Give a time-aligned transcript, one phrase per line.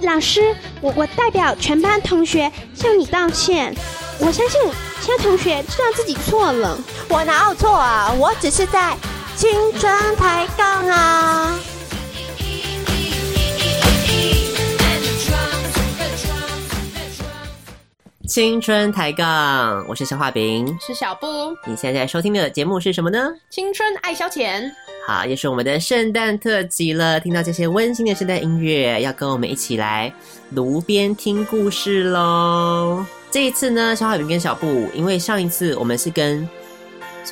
[0.00, 3.74] 老师，我我代表全班同学向你道歉。
[4.18, 4.60] 我相信
[5.00, 6.78] 其他同学知道自己错了。
[7.08, 8.12] 我哪有错啊？
[8.12, 8.96] 我只是在
[9.36, 11.58] 青春抬杠啊！
[18.28, 21.26] 青春抬杠，我是小画饼，是小布。
[21.66, 23.28] 你现在收听的节目是什么呢？
[23.50, 24.70] 青春爱消遣。
[25.10, 27.18] 好，也是我们的圣诞特辑了。
[27.18, 30.12] 听到这些温馨的圣诞音乐，要跟我们一起来
[30.50, 33.04] 炉边听故事喽。
[33.28, 36.48] 这一次呢，小画饼跟小布，因为上一次我们是跟。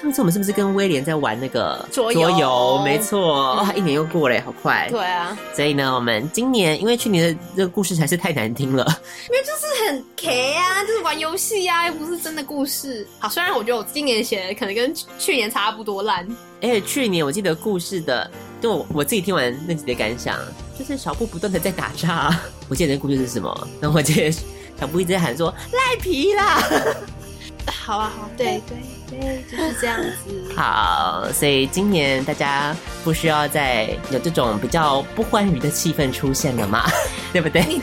[0.00, 2.28] 上次我们是不是跟威廉在玩那个桌游？
[2.28, 4.86] 桌游没错，哇、嗯哦，一年又过了，好快。
[4.90, 8.84] 对啊，所以呢，我们今年因为去年的这个故事实在是太难听了，
[9.28, 13.04] 因为就是很 K 啊，就是玩游戏啊，又不是真的故事。
[13.18, 16.24] 好，虽然我觉得我今年写的可能跟去年差不多烂。
[16.62, 20.38] 而且去年我记得故事的，就我，我自己听完那集的感想，
[20.78, 22.38] 就是小布不断的在打岔。
[22.70, 23.68] 我记得那故事是什么？
[23.80, 26.62] 然后我记得小布一直在喊说赖皮啦。
[27.66, 28.78] 好啊，好，对对
[29.10, 30.54] 对，就是这样子。
[30.56, 36.86] 好，所以今年大家不需要再有这种比较不欢愉的气氛出现了嘛，
[37.32, 37.62] 对不对？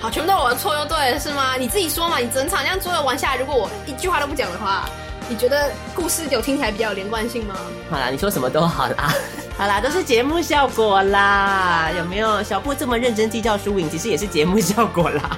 [0.00, 1.56] 好，全部都是我的错就对了，是吗？
[1.56, 4.88] 你自己说嘛，你整场这样桌游玩下来，如果我一句话都不讲的话，
[5.28, 7.56] 你觉得故事有听起来比较有连贯性吗？
[7.90, 9.12] 好啦，你说什么都好啦，
[9.58, 12.42] 好啦，都是节目效果啦，有没有？
[12.44, 15.36] 小布这么认真计较输赢，其实也是节目效果啦。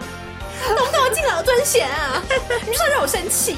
[0.66, 2.22] 懂不懂我敬老尊贤啊？
[2.66, 3.56] 你说让我生气。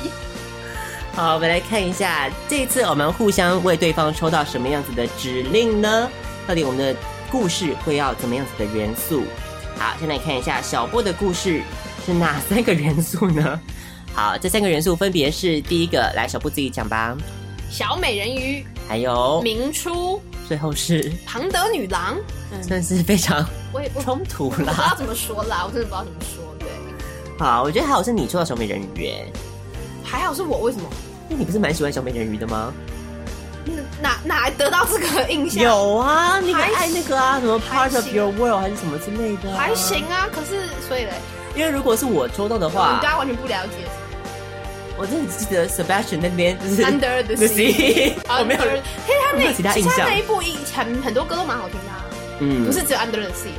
[1.20, 6.08] 好，我们来看一下，这一次我们互相为对方抽到什么样子的指令呢？
[6.46, 6.96] 到底我们的
[7.30, 9.24] 故事会要怎么样子的元素？
[9.76, 11.60] 好，先来看一下小布的故事
[12.06, 13.60] 是哪三个元素呢？
[14.16, 17.14] 好，这三个元素分别是第一个，来，小布自己讲吧。
[17.68, 22.16] 小美人鱼，还有明初，最后是庞德女郎，
[22.66, 24.56] 算是非常我也不冲突啦。
[24.56, 26.42] 我不知道怎么说啦，我真的不知道怎么说。
[26.58, 26.66] 对
[27.38, 29.30] 好，我觉得还好是你抽到小美人鱼耶，
[30.02, 30.88] 还好是我，为什么？
[31.30, 32.74] 那你不是蛮喜欢小美人鱼的吗？
[34.02, 35.62] 哪哪来得到这个印象？
[35.62, 40.26] 有啊，你很爱那个啊，什么 Part of Your World 还是什么之类的，还行啊。
[40.32, 41.12] 可是所以嘞，
[41.54, 43.86] 因为如果是我抽到的话，你对他完全不了解。
[44.98, 48.82] 我真的只记得 Sebastian 那边就是 Under the Sea，我没有，因为
[49.30, 50.42] 他那其他印象，那一部
[50.74, 51.90] 很很多歌都蛮好听的，
[52.40, 53.52] 嗯，不是只有 Under the Sea。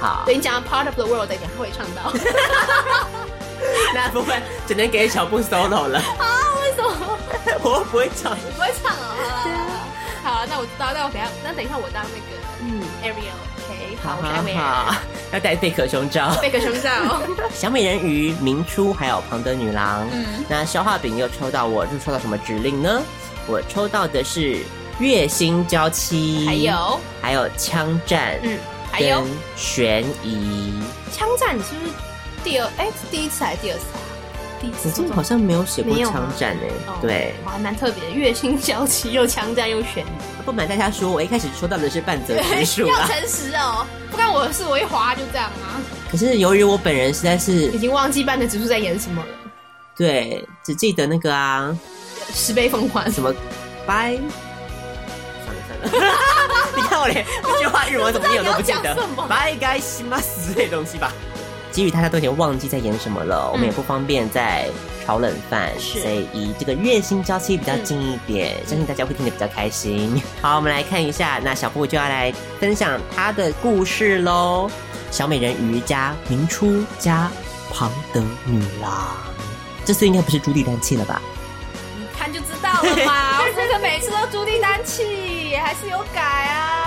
[0.00, 2.12] 好，等你讲 Part of the World 再讲，他会唱到。
[3.94, 5.98] 那部分只能给小布 solo 了。
[5.98, 6.26] 啊？
[6.60, 7.18] 为什么？
[7.62, 9.16] 我不会唱，你不会唱啊？
[9.44, 9.66] 对啊。
[10.22, 14.94] 好，那我知道，那我等下，那等一下我当那个嗯 Ariel，OK，好，好，好，
[15.32, 16.90] 要戴贝壳胸罩，贝壳胸罩。
[17.54, 20.06] 小美人鱼、明初还有庞德女郎。
[20.12, 20.44] 嗯。
[20.48, 23.02] 那消化饼又抽到我，就抽到什么指令呢？
[23.46, 24.58] 我抽到的是
[24.98, 28.58] 月薪娇妻，还有还有枪战，嗯。
[28.92, 29.24] 还有
[29.56, 30.74] 悬疑
[31.12, 31.92] 枪战，你是不是
[32.42, 32.66] 第二？
[32.76, 34.00] 哎，是第一次还是第二次啊？
[34.60, 35.12] 第一次。
[35.12, 36.68] 好像没有写过枪战哎。
[37.00, 40.42] 对，还蛮特别的，月薪娇妻又枪战又悬疑。
[40.44, 42.86] 不瞒大家说，我一开始说到的是半泽直树。
[42.86, 45.80] 要诚实哦，不关我的事，我一滑就这样啊。
[46.10, 49.28] 可是由于我本人实在是已经忘记半泽直树在演什么了。
[49.96, 51.76] 对，只记得那个啊，
[52.34, 53.32] 十倍奉还什么
[53.86, 54.18] 拜。
[56.76, 58.94] 你看我连这句话日文怎么念我都不记得，
[59.28, 61.10] 拜该西马斯这东西吧？
[61.70, 64.68] 基于大家都已经忘记在演什么了，嗯、我们也不方便再
[65.04, 70.20] 炒冷饭，所以以这个月薪娇妻比较近一点，嗯、相信大家会听得比较开心。
[70.42, 74.70] 好，我们来看一下，那小布就要来分享他的故事喽。
[75.10, 77.30] 小美人鱼加明初加
[77.72, 79.16] 庞德女郎，
[79.84, 81.20] 这次应该不是朱棣丹气了吧？
[81.98, 86.79] 你看就知道了嘛，这个每次都朱棣丹气，还是有改啊。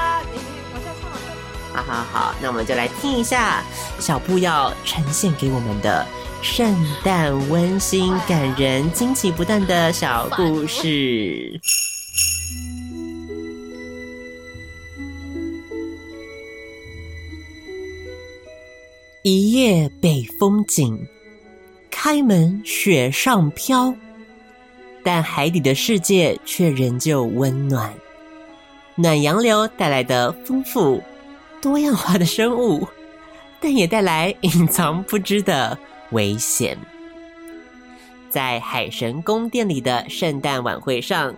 [1.73, 3.63] 好好好，那我们就来听一下
[3.99, 6.05] 小布要呈现给我们的
[6.41, 11.59] 圣诞温馨、感人、惊奇不断的小故事。
[19.23, 21.07] 一夜北风紧，
[21.89, 23.95] 开门雪上飘，
[25.01, 27.93] 但海底的世界却仍旧温暖。
[28.95, 31.01] 暖洋流带来的丰富
[31.63, 32.85] 多样化的生物，
[33.61, 35.77] 但也带来隐藏不知的
[36.11, 36.77] 危险。
[38.29, 41.33] 在海神宫殿里的圣诞晚会上，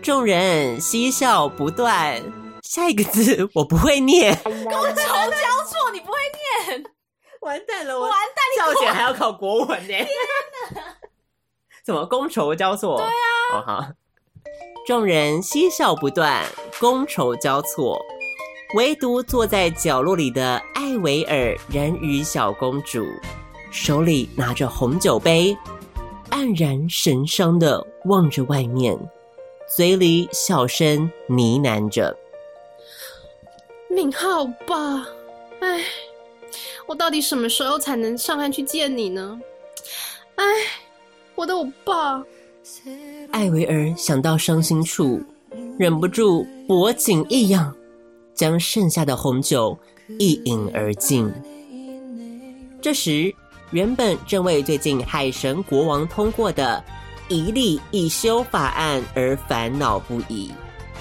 [0.00, 2.22] 众人嬉笑不断。
[2.62, 6.18] 下一个字我不会念，觥筹交错，你不会
[6.68, 6.84] 念。
[7.40, 7.98] 完蛋了！
[7.98, 8.72] 我完蛋！
[8.72, 9.88] 教检还要考国文呢！
[9.88, 10.06] 天
[10.72, 10.82] 哪！
[11.84, 12.96] 怎么觥筹交错？
[12.98, 13.10] 对啊！
[13.54, 13.88] 哦好，
[14.86, 18.00] 众人嬉笑不断，觥筹交错，
[18.74, 23.06] 唯独坐在角落里的艾维尔人鱼小公主，
[23.70, 25.56] 手里拿着红酒杯，
[26.28, 28.98] 黯然神伤的望着外面，
[29.76, 32.16] 嘴里小声呢喃着
[33.88, 35.06] ：“敏浩吧，
[35.60, 35.80] 哎。”
[36.86, 39.40] 我到底什么时候才能上岸去见你呢？
[40.34, 40.44] 哎，
[41.36, 42.22] 我的欧巴！
[43.30, 45.22] 艾维尔想到伤心处，
[45.78, 47.74] 忍不住脖颈一痒，
[48.34, 49.78] 将剩下的红酒
[50.18, 51.32] 一饮而尽。
[52.82, 53.34] 这时，
[53.70, 56.82] 原本正为最近海神国王通过的
[57.28, 60.52] 一例一休法案而烦恼不已，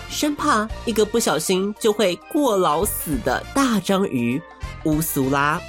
[0.09, 4.41] 生怕一个不小心就会过劳死的大章鱼
[4.85, 5.61] 乌苏拉。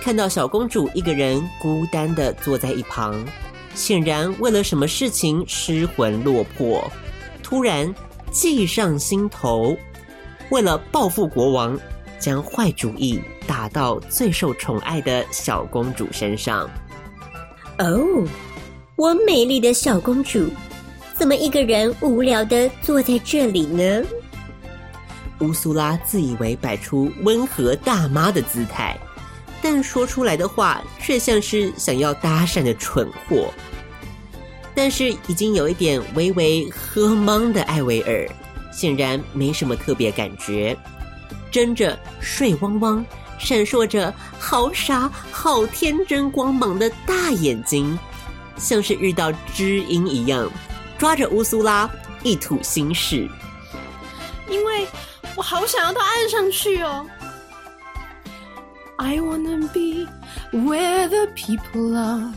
[0.00, 3.24] 看到小公主一个人孤单的坐在一旁，
[3.74, 6.84] 显然为了什么事情失魂落魄，
[7.42, 7.92] 突然
[8.30, 9.76] 计上心头，
[10.50, 11.78] 为了报复国王，
[12.18, 16.68] 将坏主意打到最受宠爱的小公主身上。
[17.78, 18.26] 哦，
[18.96, 20.48] 我美丽的小公主，
[21.14, 24.02] 怎么一个人无聊的坐在这里呢？
[25.40, 28.98] 乌苏拉自以为摆出温和大妈的姿态。
[29.60, 33.52] 但说出来的话却像是想要搭讪的蠢货。
[34.72, 38.28] 但是已经有一点微微喝懵的艾薇儿，
[38.78, 40.76] 显然没什么特别感觉，
[41.50, 43.04] 睁着水汪汪、
[43.36, 47.98] 闪烁着好傻好天真光芒的大眼睛，
[48.56, 50.48] 像是遇到知音一样，
[50.96, 51.90] 抓着乌苏拉
[52.22, 53.28] 一吐心事。
[54.48, 54.86] 因为
[55.34, 57.04] 我好想要到岸上去哦。
[58.94, 60.06] I wanna be
[60.52, 62.32] where the people are.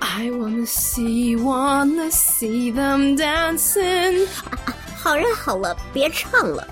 [0.00, 4.26] I wanna see, wanna see them dancing.
[5.00, 6.66] 啊，好了好了，别唱了，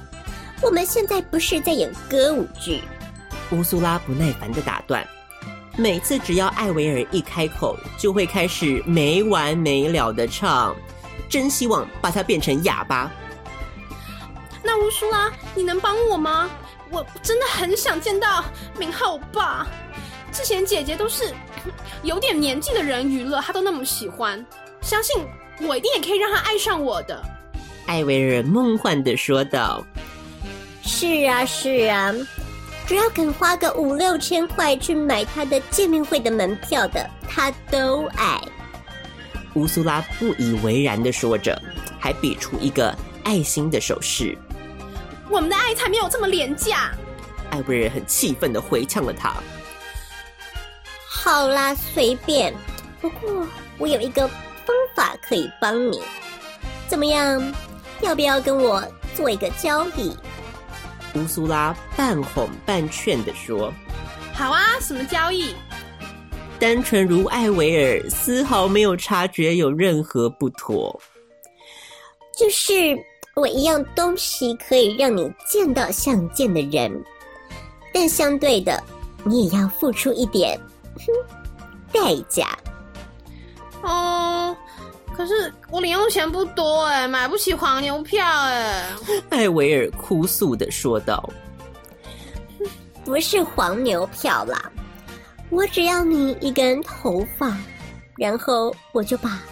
[0.61, 2.83] 我们现在不是在演歌舞剧。
[3.51, 5.07] 乌苏拉不耐烦的打断，
[5.77, 10.77] 每次只要艾维尔一开口，就会开始没完没了的唱，
[11.29, 13.11] 真希望把他变成哑巴。
[14.63, 16.51] 那乌苏拉，你能帮我吗？
[16.91, 18.45] 我真的很想见到
[18.79, 19.67] 明浩爸。
[20.31, 21.35] 之前姐姐都是
[22.03, 24.45] 有点年纪的人娱乐，他都那么喜欢，
[24.83, 25.27] 相信
[25.63, 27.23] 我一定也可以让他爱上我的。
[27.89, 29.83] 艾薇儿梦幻的说道
[30.85, 32.13] ：“是啊，是啊，
[32.87, 38.39] 只要肯花个五六千块去买他的见面会的门票的，他都爱。”
[39.57, 41.59] 乌苏拉不以为然的说着，
[41.99, 44.37] 还比出一个爱心的手势。
[45.31, 46.91] 我们的爱才没有这么廉价！
[47.51, 49.33] 艾薇儿很气愤的回呛了他。
[51.09, 52.55] 好啦，随便。
[53.01, 53.47] 不过
[53.79, 56.03] 我有一个方法可以帮你，
[56.87, 57.43] 怎么样？
[58.01, 58.83] 要不要跟我
[59.15, 60.17] 做一个交易？
[61.15, 63.73] 乌苏拉半哄半劝的说
[64.35, 65.55] ：“好啊，什么交易？”
[66.59, 71.01] 单纯如艾维尔，丝毫没有察觉有任何不妥。
[72.37, 72.75] 就是。
[73.35, 76.93] 我一样东西可以让你见到想见的人，
[77.95, 78.83] 但相对的，
[79.23, 80.61] 你也要付出一点
[80.97, 81.07] 哼
[81.93, 82.59] 代价。
[83.81, 84.57] 哦，
[85.19, 88.89] 可是我零用钱不多哎，买不起黄牛票哎。
[89.31, 91.29] 艾维尔哭诉的说道
[93.05, 94.71] ：“不是黄牛票啦，
[95.51, 97.59] 我只要你一根头发，
[98.17, 99.43] 然后我就把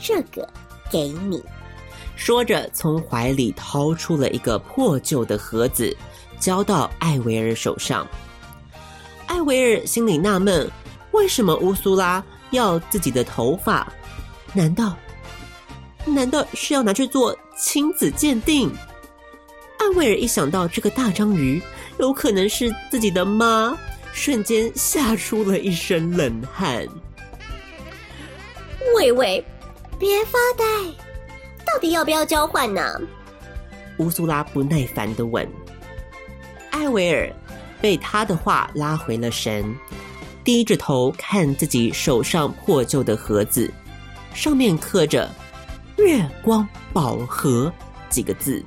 [0.00, 0.48] 这个
[0.90, 1.44] 给你。
[2.16, 5.94] 说着，从怀里掏出了一个破旧的盒子，
[6.38, 8.08] 交到艾维尔手上。
[9.26, 10.66] 艾维尔心里纳闷：
[11.10, 13.86] 为什么乌苏拉要自己的头发？
[14.54, 14.96] 难道，
[16.06, 18.70] 难道是要拿去做亲子鉴定？
[19.78, 21.60] 艾薇儿一想到这个大章鱼
[21.98, 23.76] 有可能是自己的妈，
[24.12, 26.86] 瞬间吓出了一身冷汗。
[28.96, 29.44] 喂喂，
[29.98, 30.64] 别发呆！
[31.64, 33.00] 到底要不要交换呢？
[33.98, 35.46] 乌苏拉不耐烦的问。
[36.70, 37.30] 艾薇儿
[37.80, 39.74] 被他的话拉回了神，
[40.44, 43.72] 低着头看自己手上破旧的盒子，
[44.34, 45.30] 上面刻着
[46.04, 47.72] “月光宝盒”
[48.08, 48.64] 几个字，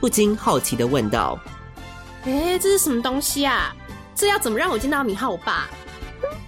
[0.00, 1.38] 不禁好奇的问道
[2.26, 3.74] ：“哎，这是什么东西啊？
[4.14, 5.68] 这要怎么让我见到米浩欧巴？”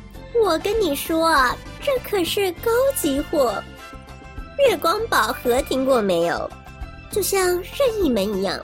[0.44, 3.62] 我跟你说啊，这可是高级货。
[4.68, 6.50] 月光宝盒听过没有？
[7.10, 8.58] 就像任意门一样，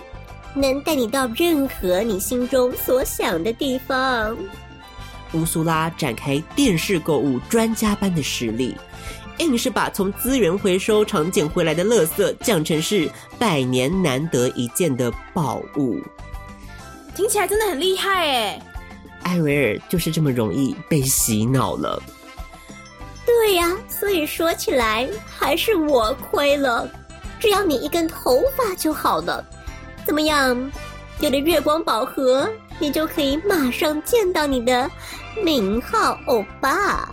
[0.55, 4.37] 能带你到任何你心中所想的地方。
[5.33, 8.77] 乌苏拉展开电视购物专家般的实力，
[9.43, 16.01] 硬是把从资源回收厂捡回来的垃圾讲成是百年难得一见的宝物。
[17.15, 18.63] 听起来真的很厉害哎！
[19.23, 22.03] 艾维尔就是这么容易被洗脑了。
[23.27, 26.89] 对呀，所以说起来还是我亏了。
[27.39, 29.45] 只要你一根头发就好了，
[30.07, 30.73] 怎么样？
[31.21, 34.91] 有了月光宝盒，你就可以马上见到你的
[35.45, 37.09] 名号欧巴。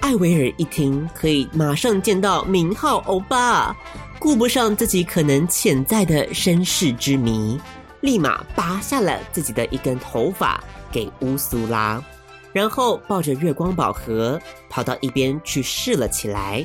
[0.00, 3.76] 艾维尔一听可以马上见到名号欧巴，
[4.18, 7.60] 顾不上自己可能潜在的身世之谜，
[8.00, 12.02] 立马拔下了自己的一根头发给乌苏拉。
[12.52, 14.40] 然后抱着月光宝盒
[14.70, 16.64] 跑到一边去试了起来，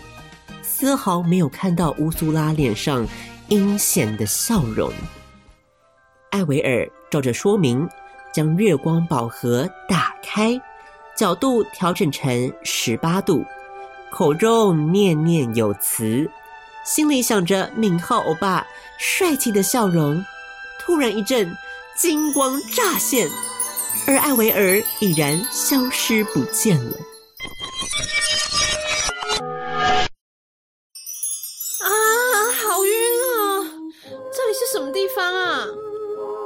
[0.62, 3.06] 丝毫没有看到乌苏拉脸上
[3.50, 4.90] 阴险的笑容。
[6.30, 7.88] 艾维尔照着说明，
[8.32, 10.60] 将月光宝盒打开，
[11.16, 13.46] 角度调整成十八度，
[14.12, 16.30] 口中念念有词，
[16.84, 18.66] 心里想着敏浩欧巴
[18.98, 20.24] 帅气的笑容，
[20.80, 21.56] 突然一阵
[21.96, 23.30] 金光乍现。
[24.06, 26.98] 而艾维尔已然消失不见了。
[31.80, 31.88] 啊，
[32.52, 33.64] 好晕啊！
[34.34, 35.66] 这里是什么地方啊？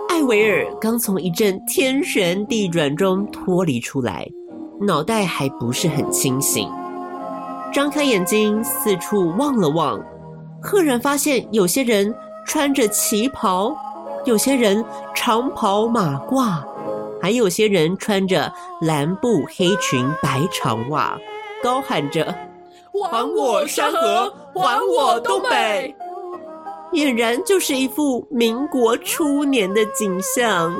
[0.10, 4.28] 艾维尔刚从一阵天旋地转中脱离出来，
[4.80, 6.70] 脑袋还不是很清醒，
[7.74, 10.00] 张开眼睛四处望了望，
[10.62, 12.14] 赫然发现有些人
[12.46, 13.76] 穿着旗袍，
[14.26, 14.84] 有些人
[15.16, 16.64] 长袍马褂。
[17.20, 21.18] 还有些人穿着蓝布黑裙白长袜，
[21.64, 22.34] 高喊着
[23.10, 25.94] “还我山河，还我东北”，
[26.94, 30.72] 俨然就是一副民国初年的景象。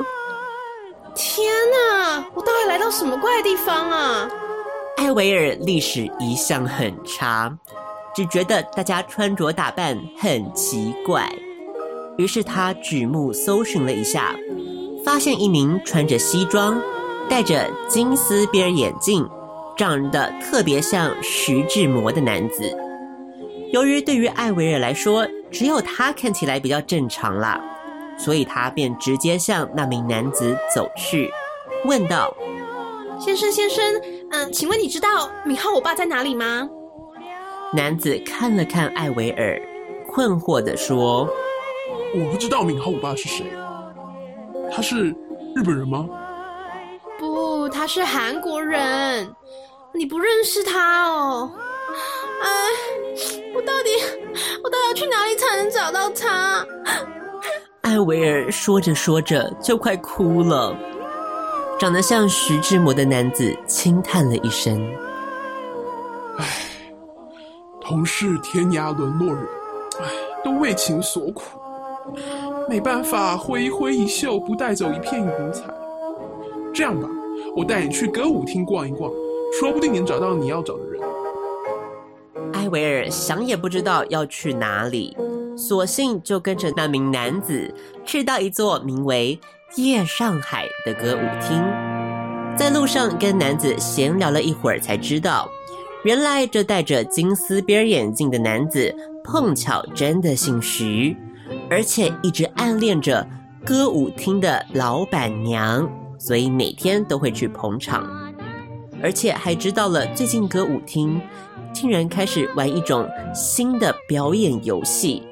[1.18, 4.30] 天哪，我到底来到什么怪地方啊？
[4.98, 7.52] 艾维尔历史一向很差，
[8.14, 11.28] 只觉得大家穿着打扮很奇怪，
[12.20, 14.36] 于是他举目搜寻了一下。
[15.04, 16.80] 发现一名穿着西装、
[17.30, 19.28] 戴着金丝边眼镜、
[19.78, 22.78] 长得特别像徐志摩的男子。
[23.72, 27.60] 由于对于艾维尔来说，只有他看起来比较正常啦，
[28.18, 31.32] 所以他便直接向那名男子走去，
[31.86, 32.36] 问道
[33.20, 36.68] ：“先生，先生，嗯，请问你知道敏浩我爸在哪里吗？”
[37.74, 39.62] 男子看了看艾维尔，
[40.10, 41.30] 困惑的说
[42.16, 43.46] ：“我不知道敏浩我爸是谁。”
[44.72, 45.16] 他是
[45.56, 46.08] 日本人吗？
[47.20, 49.28] 不，他是韩国人。
[49.94, 51.52] 你不认识他哦？
[52.42, 52.50] 哎，
[53.56, 53.90] 我到底，
[54.64, 56.66] 我到底要去哪里才能找到他？
[57.98, 60.72] 艾维尔说着说着就快哭了。
[61.80, 64.80] 长得像徐志摩的男子轻叹了一声
[66.38, 66.46] ：“唉，
[67.82, 69.44] 同是天涯沦落人，
[70.00, 70.06] 唉，
[70.44, 71.60] 都为情所苦。”
[72.70, 75.64] 没办法，挥一挥衣袖，不带走一片云彩。
[76.72, 77.10] 这样吧，
[77.56, 79.12] 我带你去歌舞厅逛一逛，
[79.60, 81.02] 说不定能找到你要找的人。
[82.54, 85.18] 艾维尔想也不知道要去哪里，
[85.58, 87.74] 索性就跟着那名男子
[88.06, 89.38] 去到一座名为
[89.76, 91.60] “夜上海”的歌舞厅。
[92.56, 95.50] 在路上跟男子闲聊了一会儿，才知道，
[96.04, 101.18] 原来这戴着金丝边眼镜的男子碰巧真的姓徐。
[101.70, 103.28] 而且一直暗恋着
[103.66, 108.06] 歌舞厅的老板娘，所以每天都会去捧场。
[109.02, 111.22] 而且还知道了最近歌舞厅
[111.72, 115.27] 竟然开始玩一种新的表演游戏，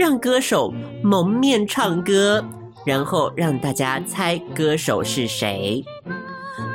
[0.00, 2.42] 让歌手蒙面唱歌，
[2.86, 5.84] 然后让大家猜歌手是谁。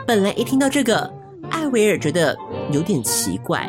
[0.06, 1.12] 本来一听到这个，
[1.50, 2.38] 艾维尔觉得
[2.72, 3.68] 有点奇怪，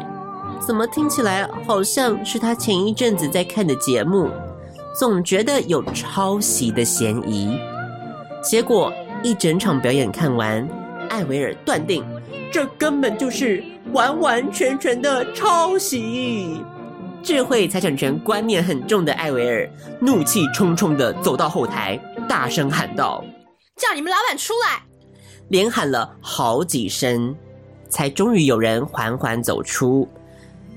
[0.61, 4.29] 怎么听起来好像是他前一阵子在看的节目，
[4.95, 7.59] 总觉得有抄袭的嫌疑。
[8.43, 10.69] 结果一整场表演看完，
[11.09, 12.05] 艾维尔断定
[12.53, 16.61] 这根本就是完完全全的抄袭。
[17.23, 19.69] 智慧财产权观念很重的艾维尔
[20.01, 23.25] 怒气冲冲地走到后台，大声喊道
[23.77, 24.83] ：“叫你们老板出来！”
[25.49, 27.35] 连喊了好几声，
[27.89, 30.09] 才终于有人缓缓走出。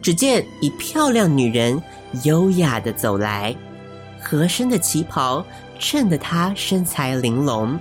[0.01, 1.81] 只见一漂亮女人
[2.23, 3.55] 优雅地走来，
[4.21, 5.45] 合身的旗袍
[5.77, 7.79] 衬得她身材玲珑，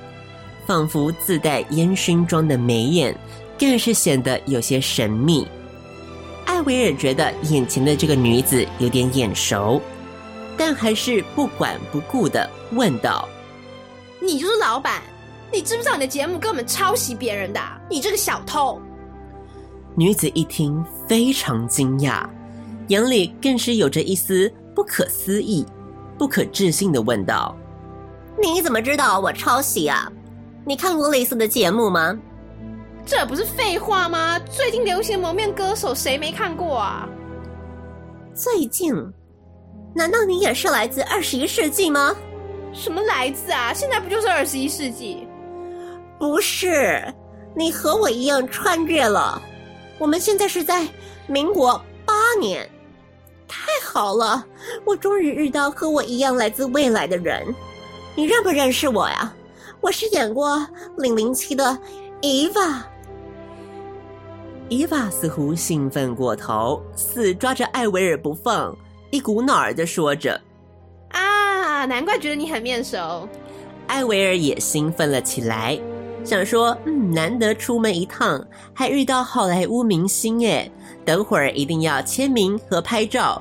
[0.67, 3.17] 仿佛自带烟熏妆的眉眼
[3.59, 5.47] 更是显得有些神秘。
[6.49, 9.81] 艾薇儿觉得眼前的这个女子有点眼熟，
[10.57, 13.29] 但还是不管不顾的问道
[14.19, 15.03] ：“你就是老板？”
[15.53, 17.61] 你知不知道你的节目根本抄袭别人的？
[17.91, 18.81] 你这个小偷！
[19.95, 22.27] 女子一听非常惊讶，
[22.89, 25.67] 眼里更是有着一丝不可思议、
[26.17, 27.55] 不可置信的问道
[28.43, 30.11] ：“你怎么知道我抄袭啊？
[30.65, 32.19] 你看过类似的节目吗？”
[33.09, 34.39] 这不是废话吗？
[34.39, 37.09] 最近流行蒙面歌手，谁没看过啊？
[38.35, 38.95] 最近？
[39.95, 42.15] 难道你也是来自二十一世纪吗？
[42.71, 43.73] 什么来自啊？
[43.73, 45.27] 现在不就是二十一世纪？
[46.19, 47.03] 不是，
[47.57, 49.41] 你和我一样穿越了。
[49.97, 50.87] 我们现在是在
[51.27, 52.71] 民国八年，
[53.49, 54.45] 太好了，
[54.85, 57.43] 我终于遇到和我一样来自未来的人。
[58.15, 59.33] 你认不认识我呀？
[59.81, 60.57] 我是演过
[60.99, 61.79] 《零零七》的
[62.21, 62.85] 伊娃。
[64.71, 68.77] 伊娃似乎兴奋过头，死抓着艾维尔不放，
[69.11, 70.39] 一股脑儿的说着
[71.11, 73.27] ：“啊，难怪觉得你很面熟。”
[73.89, 75.79] 艾维尔也兴奋了起来。
[76.23, 80.71] 想说，嗯，难得出门一趟，还遇到好莱坞明星耶，
[81.03, 83.41] 等会儿一定要签名和拍照，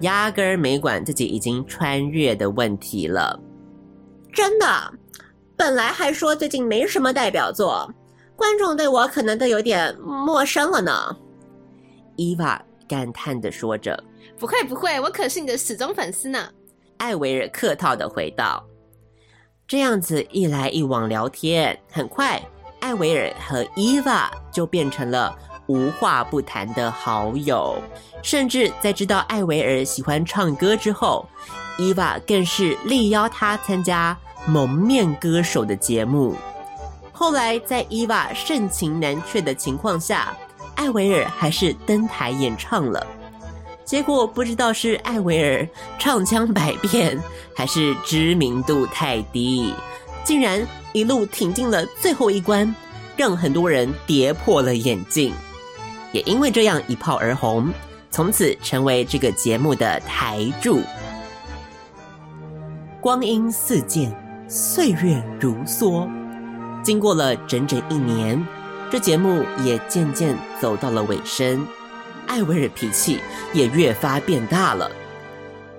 [0.00, 3.38] 压根儿没管自己已经穿越的问题了。
[4.32, 4.66] 真的，
[5.56, 7.88] 本来还说最近没什么代表作，
[8.36, 11.16] 观众对我可能都有点陌生了呢。
[12.16, 14.02] 伊娃感叹的说着
[14.38, 16.48] ：“不会不会，我可是你的死忠粉丝呢。”
[16.98, 18.64] 艾维尔客套的回道。
[19.66, 22.40] 这样子一来一往聊天，很快，
[22.80, 27.76] 艾维尔和伊娃就变成了无话不谈的好友。
[28.22, 31.26] 甚至在知道艾维尔喜欢唱歌之后，
[31.78, 34.16] 伊娃更是力邀他参加
[34.46, 36.36] 蒙面歌手的节目。
[37.16, 40.36] 后来，在伊娃盛情难却的情况下，
[40.74, 43.06] 艾维尔还是登台演唱了。
[43.84, 47.16] 结果不知道是艾维尔唱腔百变，
[47.54, 49.72] 还是知名度太低，
[50.24, 52.74] 竟然一路挺进了最后一关，
[53.16, 55.32] 让很多人跌破了眼镜。
[56.10, 57.70] 也因为这样一炮而红，
[58.10, 60.80] 从此成为这个节目的台柱。
[63.00, 64.12] 光阴似箭，
[64.48, 66.08] 岁月如梭，
[66.84, 68.46] 经过了整整一年，
[68.90, 71.66] 这节目也渐渐走到了尾声。
[72.26, 73.18] 艾维尔脾气
[73.52, 74.90] 也越发变大了，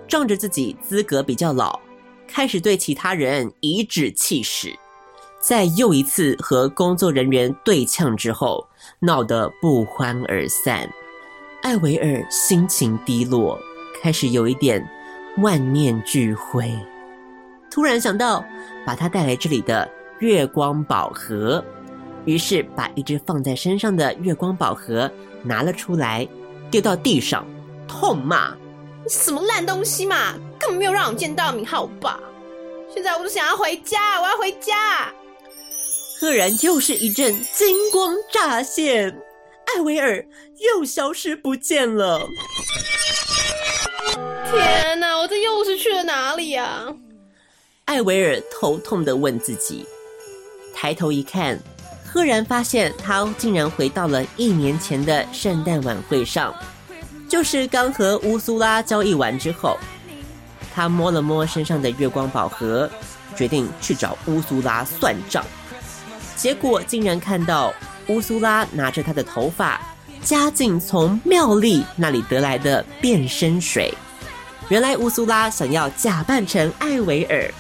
[0.07, 1.79] 仗着自己资格比较老，
[2.27, 4.73] 开始对其他人颐指气使。
[5.39, 8.67] 在又一次和工作人员对呛之后，
[8.99, 10.89] 闹得不欢而散。
[11.61, 13.59] 艾维尔心情低落，
[14.01, 14.83] 开始有一点
[15.37, 16.75] 万念俱灰。
[17.71, 18.43] 突然想到
[18.85, 19.87] 把他带来这里的
[20.19, 21.63] 月光宝盒，
[22.25, 25.11] 于是把一只放在身上的月光宝盒
[25.43, 26.27] 拿了出来，
[26.71, 27.45] 丢到地上，
[27.87, 28.55] 痛骂
[29.03, 30.33] ：“你什么烂东西嘛！
[30.57, 32.19] 根本没有让我见到你，好吧！
[32.93, 35.13] 现在我就想要回家，我要回家！”
[36.19, 39.21] 赫然又是一阵金光乍现，
[39.67, 40.25] 艾维尔
[40.77, 42.21] 又消失不见了。
[44.49, 46.85] 天哪，我这又是去了哪里呀？
[47.83, 49.85] 艾维尔头痛的问自己，
[50.75, 51.57] 抬头一看。
[52.05, 56.53] 赫然发现，他竟然回到了一年前的圣诞晚会上，
[57.27, 59.77] 就是刚和乌苏拉交易完之后，
[60.73, 62.89] 他摸了摸身上的月光宝盒，
[63.35, 65.43] 决定去找乌苏拉算账。
[66.37, 67.73] 结果竟然看到
[68.07, 69.81] 乌苏拉拿着他的头发，
[70.23, 73.93] 加进从妙丽那里得来的变身水。
[74.69, 77.53] 原来乌苏拉想要假扮成艾维尔，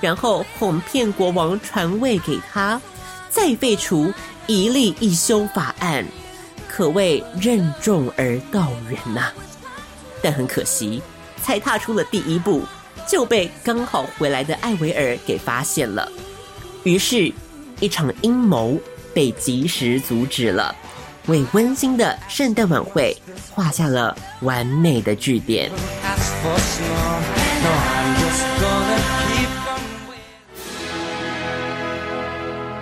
[0.00, 2.80] 然后哄骗国王传位给他。
[3.28, 4.12] 再废除
[4.48, 6.04] 一例一修法案，
[6.68, 9.30] 可谓任重而道远呐、
[10.20, 11.00] 但很可惜，
[11.40, 12.64] 才踏出了第一步，
[13.06, 16.10] 就被刚好回来的艾维尔给发现了。
[16.82, 17.32] 于是，
[17.78, 18.76] 一场阴谋
[19.14, 20.74] 被及时阻止了，
[21.26, 23.16] 为温馨的圣诞晚会
[23.52, 25.70] 画下了完美的句点。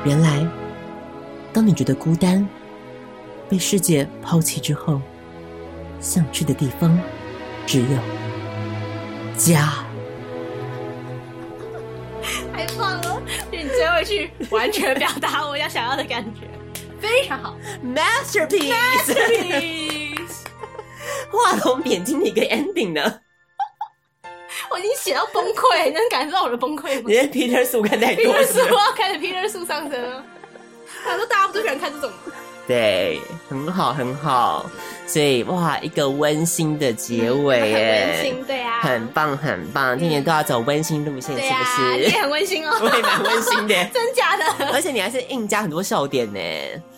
[0.09, 0.49] 原来，
[1.53, 2.49] 当你觉得孤单、
[3.47, 5.03] 被世界抛弃之后，
[6.01, 6.99] 想去的地方
[7.67, 7.99] 只有
[9.37, 9.85] 家。
[12.55, 13.21] 太棒了！
[13.53, 16.49] 你最后一句，完全表达我要想要的感觉，
[16.99, 20.47] 非常好，masterpiece，masterpiece。
[21.31, 23.21] 画龙点睛的一个 ending 呢？
[24.71, 27.05] 我已经写到崩溃，你能感受到我的崩溃吗？
[27.07, 28.43] 你的 Peter 树看太多了。
[28.43, 30.23] Peter 数我要开始 Peter 树上升了。
[31.05, 32.33] 他说大家不都喜欢看这种吗？
[32.67, 34.69] 对，很好，很好。
[35.07, 39.99] 所以哇，一个温馨的结尾耶，温馨，对啊，很棒，很棒。
[39.99, 41.99] 今年都要走温馨路线，是不是？
[42.01, 44.45] 也很温馨哦， 我也蛮温馨的， 真假的？
[44.71, 46.41] 而且你还是硬加很多笑点呢。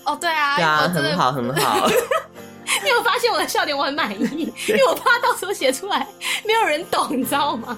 [0.07, 1.89] 哦，对啊，对啊，很好，很好。
[2.85, 6.07] 你有发现我的笑点我很满意， 因为我怕到时候写出来
[6.45, 7.77] 没有人懂，你知道吗？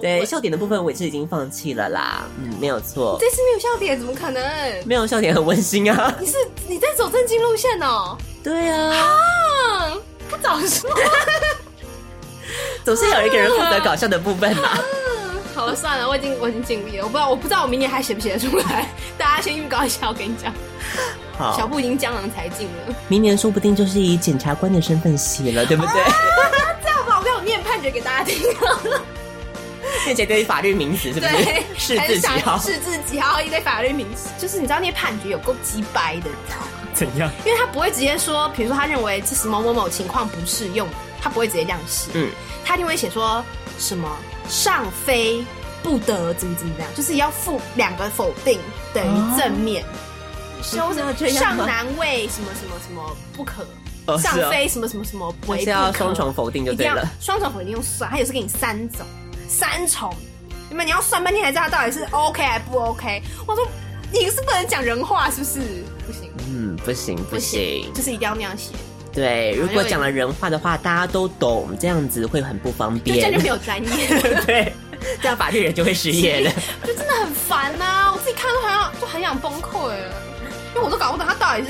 [0.00, 2.24] 对，笑点的部分我也是已经放弃了啦。
[2.38, 3.16] 嗯，没有错。
[3.20, 4.42] 这次没有笑点，怎么可能？
[4.86, 6.14] 没有笑点很温馨啊！
[6.20, 6.36] 你是
[6.68, 8.16] 你在走正经路线哦？
[8.42, 8.94] 对啊。
[8.94, 9.92] 啊，
[10.30, 10.88] 不早说，
[12.84, 14.68] 总是有一个人负责搞笑的部分嘛。
[14.68, 14.84] 啊，
[15.52, 17.04] 好了，算了，我已经我已经尽力了。
[17.04, 18.88] 我不知道我不知道我明年还写不写得出来，
[19.18, 20.54] 大家先预告一下，我跟你讲。
[21.38, 26.02] 好小布已经江郎才尽了，明年说不定就是以检察官的身份写了，对不对？
[26.02, 26.12] 啊、
[26.82, 28.36] 这样吧，我让我念判决给大家听。
[30.04, 31.44] 念起来对于法律名词是不是？
[31.44, 32.58] 对，是字几号？
[32.58, 33.40] 是字几号？
[33.40, 36.66] 一堆法律名词，就是你知道那些判决有够鸡掰的，你知道吗？
[36.92, 37.30] 怎样？
[37.44, 40.88] 因为他不会直接说，比如说他认为这是某某某情况不适用，
[41.20, 42.10] 他不会直接这样写。
[42.14, 42.30] 嗯，
[42.64, 43.44] 他一定会写说
[43.78, 44.10] 什么
[44.48, 45.44] 上非
[45.82, 48.58] 不得怎么怎么样，就是要负两个否定
[48.92, 49.84] 等于正面。
[49.84, 49.86] 哦
[50.62, 50.92] 修
[51.28, 53.66] 尚难为什么什么什么不可，
[54.18, 57.08] 上非什么什么什么为不可，是要双重否定就对了。
[57.20, 59.06] 双重否定用算，他也是给你三种，
[59.48, 60.12] 三重，
[60.68, 63.22] 你们你要算半天才知道他到底是 OK 还不 OK。
[63.46, 63.66] 我说
[64.12, 65.60] 你是不能讲人话，是不是？
[66.06, 68.70] 不行，嗯，不行不行，就是一定要那样写。
[69.12, 74.06] 对，如果讲了人话的话，大家都懂，这样子会很不方便，这样就没有专业。
[74.46, 74.72] 对，
[75.20, 76.50] 这样法律人就会失业了，
[76.86, 78.12] 就真的很烦呐、啊！
[78.12, 80.27] 我自己看都好像就很想崩溃了。
[80.78, 81.64] 因为我都搞不懂他到底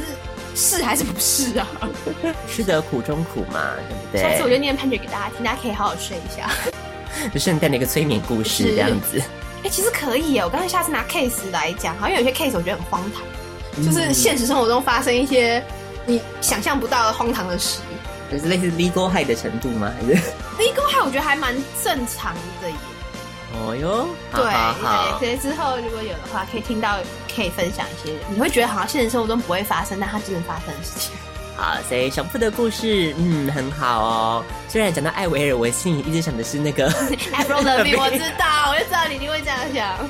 [0.55, 1.67] 是是还是不是啊？
[2.47, 4.23] 吃得苦中苦嘛，对不对？
[4.23, 6.51] 下次我就念判决给大家听，大家可以好好睡一下。
[7.33, 9.19] 就圣诞的一个催眠故事这样子。
[9.19, 10.43] 哎、欸，其实可以耶！
[10.43, 13.23] 我刚才下次拿 case 来讲，好像有些 case 我觉得很荒唐，
[13.77, 15.65] 嗯、就是现实生活中发生一些
[16.05, 17.79] 你想象不到的荒唐的事。
[18.31, 19.91] 就是类似 legal high 的程度吗？
[19.99, 20.13] 还是
[20.59, 21.05] legal high？
[21.05, 22.75] 我觉得还蛮正常的耶。
[23.55, 26.99] 哦哟，对对，所以之后如果有的话，可以听到，
[27.35, 31.13] 可以分享一些，你会觉得好像现实生活中不会发生，但它真的发生的事情。
[31.57, 34.45] 好，所以小布的故事，嗯，很好哦。
[34.69, 36.89] 虽然讲到艾维尔，我心里一直想的是那个
[37.35, 40.09] Avril Lavigne， 我知道，我就知道你一定会这样想。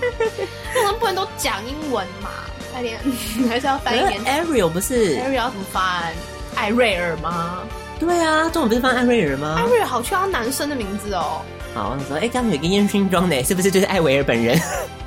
[0.74, 2.28] 为什么不能都讲英文嘛？
[2.72, 3.00] 快点，
[3.48, 4.18] 还是要翻译。
[4.26, 6.12] Ariel 不是 Ariel 要怎么翻？
[6.54, 7.60] 艾瑞尔吗？
[7.98, 9.54] 对啊，中文不是翻艾瑞尔吗？
[9.56, 11.40] 艾瑞尔好像男生的名字哦。
[11.78, 14.60] 好，我说，哎，刚刚有个烟熏妆呢，是不是就是艾维尔本人？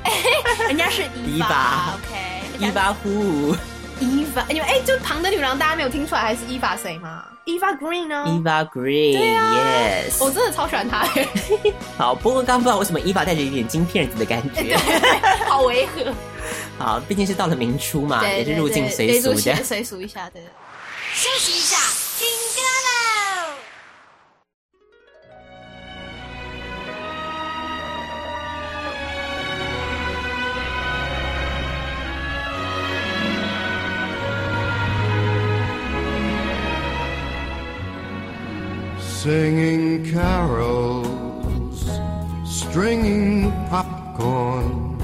[0.66, 3.54] 人家是 伊娃，OK，伊娃呼，
[4.00, 7.24] 伊娃，因为哎，就旁的女郎，大家没有听出来，还是伊娃谁吗？
[7.44, 8.24] 伊娃 Green 呢？
[8.26, 11.06] 伊娃 Green，对啊，Yes，我真的超喜欢她。
[11.98, 14.74] 好，不过刚刚不知道为什么伊娃带着一点金片子的感觉，
[15.46, 16.10] 好违和。
[16.78, 20.40] 好，毕竟是到了明初嘛，也是入境随俗的，随俗一下的。
[21.12, 21.76] 休息一下，
[39.22, 41.80] Singing carols,
[42.44, 44.98] stringing popcorn,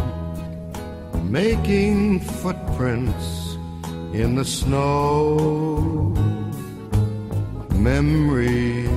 [1.30, 3.54] making footprints
[4.12, 5.36] in the snow.
[7.70, 8.90] Memories,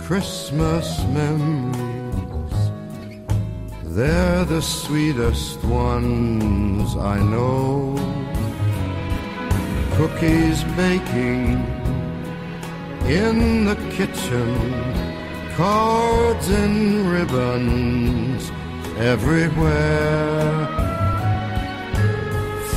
[0.00, 2.58] Christmas memories,
[3.84, 7.96] they're the sweetest ones I know.
[9.96, 11.75] Cookies baking
[13.08, 14.54] in the kitchen,
[15.54, 18.50] cards and ribbons
[18.98, 20.66] everywhere.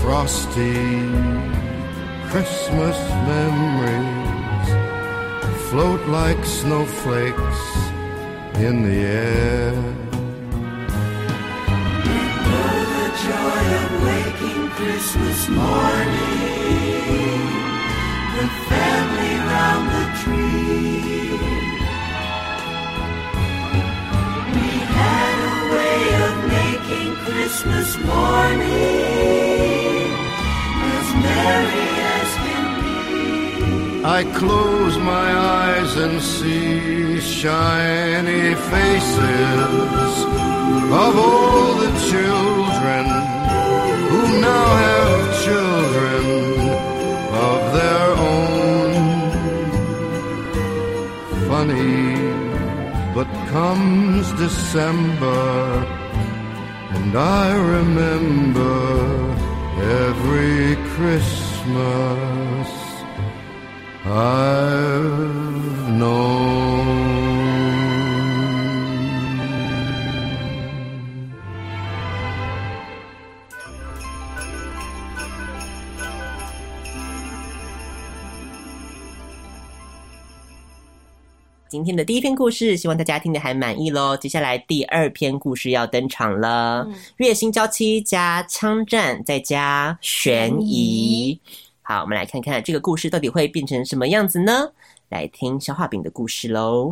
[0.02, 1.10] Frosty
[2.30, 4.30] Christmas memories
[5.70, 7.90] float like snowflakes
[8.58, 9.74] in the air.
[12.94, 16.20] the joy of waking Christmas morning,
[19.60, 21.32] family round the tree.
[24.56, 28.78] We had a way of making Christmas morning
[30.98, 31.88] as merry
[32.20, 32.98] as can be.
[34.18, 40.14] I close my eyes and see shiny faces
[41.06, 43.06] of all the children
[44.12, 46.24] who now have children
[47.50, 48.69] of their own.
[51.60, 52.16] Funny,
[53.14, 55.86] but comes December,
[56.96, 58.78] and I remember
[60.06, 62.70] every Christmas
[64.06, 66.59] I've known.
[81.70, 84.18] 今天的第一篇故事，希望大家听得还满意喽。
[84.18, 91.40] 接下来第二篇故事要登场了，月薪娇妻加枪战再加悬疑。
[91.84, 94.72] 好，我们来看看这个故事到底会变成什么样子呢？
[95.10, 96.92] 来听消化饼的故事喽。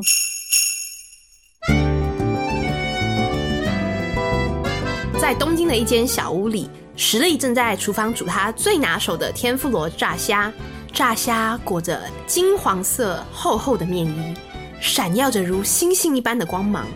[5.19, 10.53] 在东京的一间小屋里，实力正在厨房煮他最拿手的天妇罗炸虾。
[10.93, 14.33] 炸虾裹着金黄色厚厚的面衣，
[14.79, 16.87] 闪耀着如星星一般的光芒。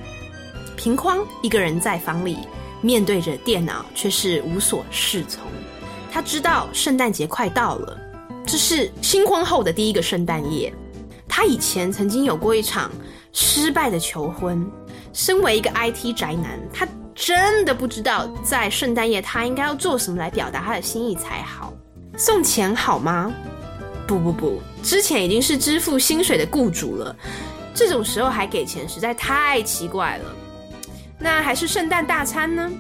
[0.76, 2.38] 平匡一个人在房里，
[2.82, 5.44] 面对着电脑，却是无所适从。
[6.12, 7.98] 他知道圣诞节快到了，
[8.46, 10.74] 这是新婚后的第一个圣诞夜。
[11.28, 12.92] 他以前曾经有过一场
[13.32, 14.70] 失败的求婚。
[15.14, 21.74] 身为一个 IT 宅男，他真的不知道在圣诞夜他应该要做什么来表达他的心意才好。
[22.18, 23.30] 送钱好吗？
[24.08, 27.16] 不不不，之前已经是支付薪水的雇主了，
[27.74, 30.36] 这种时候还给钱，实在太奇怪了。
[31.18, 32.72] 那还是圣诞大餐呢？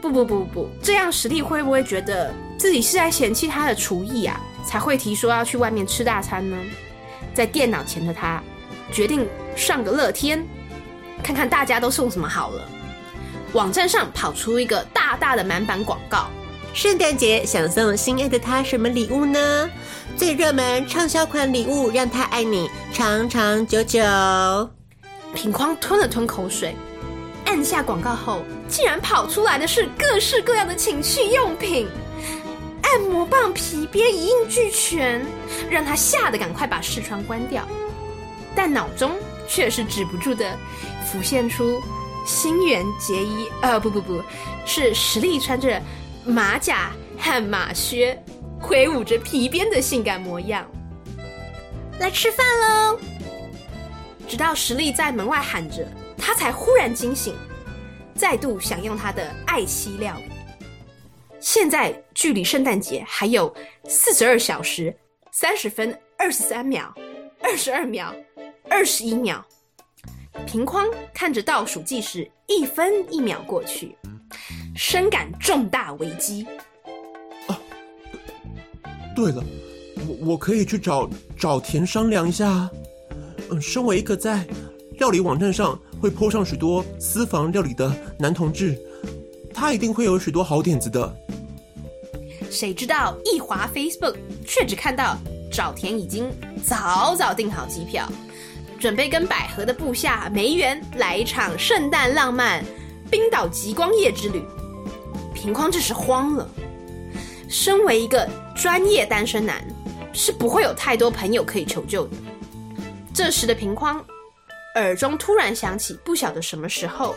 [0.00, 4.40] 不不不不，这样实力会不会觉得自己是在嫌弃他的厨艺啊？
[4.64, 6.56] 才会提说要去外面吃大餐呢？
[7.34, 8.42] 在电脑前的他
[8.92, 10.44] 决定上个乐天，
[11.22, 12.62] 看看大家都送什么好了。
[13.52, 16.26] 网站上跑出一个大大的满版广告。
[16.72, 19.70] 圣诞节想送心爱的他什么礼物呢？
[20.16, 24.00] 最热门畅销款礼物，让他爱你长长久久。
[25.34, 26.76] 品框吞了吞口水，
[27.46, 31.88] 按下广告后，竟然跑出来的是各式各样的情趣用品，
[32.82, 35.26] 按摩棒、皮鞭一应俱全，
[35.68, 37.66] 让他吓得赶快把视窗关掉。
[38.54, 39.10] 但脑中
[39.48, 40.56] 却是止不住的
[41.04, 41.82] 浮现出
[42.24, 44.22] 新垣结衣，呃，不不不，
[44.64, 45.80] 是实力穿着。
[46.26, 48.18] 马甲和马靴，
[48.64, 50.66] 挥舞着皮鞭的性感模样。
[52.00, 52.98] 来吃饭喽！
[54.26, 57.36] 直到实力在门外喊着，他才忽然惊醒，
[58.14, 60.32] 再度享用他的爱妻料理。
[61.38, 63.54] 现在距离圣诞节还有
[63.86, 64.96] 四十二小时
[65.30, 66.92] 三十分二十三秒、
[67.42, 68.14] 二十二秒、
[68.70, 69.44] 二十一秒。
[70.46, 73.94] 平框看着倒数计时，一分一秒过去。
[74.74, 76.46] 深感重大危机。
[79.14, 79.42] 对了，
[80.06, 82.68] 我我可以去找找田商量一下。
[83.50, 84.46] 嗯，身为一个在
[84.98, 88.78] 料理网站上会泼上许多私房料理的男同志，
[89.52, 91.14] 他一定会有许多好点子的。
[92.50, 94.14] 谁知道一滑 Facebook，
[94.46, 95.16] 却只看到
[95.52, 96.30] 沼田已经
[96.64, 98.08] 早早订好机票，
[98.78, 102.64] 准备跟百合的部下梅园来一场圣诞浪漫
[103.10, 104.42] 冰岛极光夜之旅。
[105.34, 106.48] 平匡这时慌了。
[107.54, 109.64] 身为一个专业单身男，
[110.12, 112.16] 是不会有太多朋友可以求救的。
[113.14, 114.04] 这时的平匡
[114.74, 117.14] 耳中突然响起，不晓得什么时候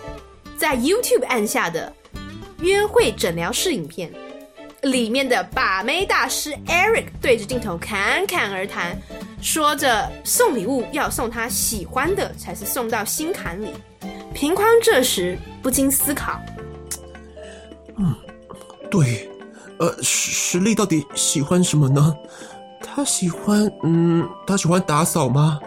[0.56, 1.92] 在 YouTube 按下的
[2.60, 4.14] 约会诊疗室影片，
[4.84, 8.96] 里面的把妹大师 Eric 对着镜头侃侃而谈，
[9.42, 13.70] 说着送礼物要送他喜欢的，才是送到心坎里。
[14.36, 16.40] 平匡这时不禁思考。
[17.98, 18.16] 嗯，
[18.92, 19.28] 对，
[19.80, 22.16] 呃，实力到底喜欢什么呢？
[22.80, 25.60] 他喜欢，嗯，他喜欢打扫吗？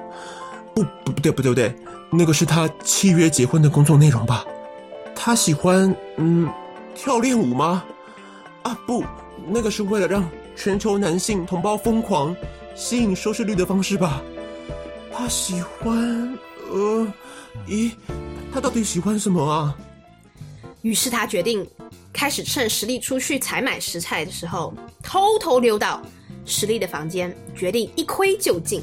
[0.75, 1.75] 不，不，不对，不对，不对，
[2.11, 4.45] 那个是他契约结婚的工作内容吧？
[5.15, 6.49] 他喜欢，嗯，
[6.95, 7.85] 跳练舞吗？
[8.63, 9.05] 啊，不，
[9.49, 12.35] 那个是为了让全球男性同胞疯狂、
[12.75, 14.23] 吸引收视率的方式吧？
[15.13, 16.39] 他喜欢……
[16.73, 17.07] 呃，
[17.67, 17.91] 咦，
[18.53, 19.77] 他到底喜欢什么啊？
[20.83, 21.67] 于是他决定
[22.13, 26.03] 开始趁实力出去采买食材的时候，偷偷溜到
[26.45, 28.83] 实力的房间，决定一窥究竟。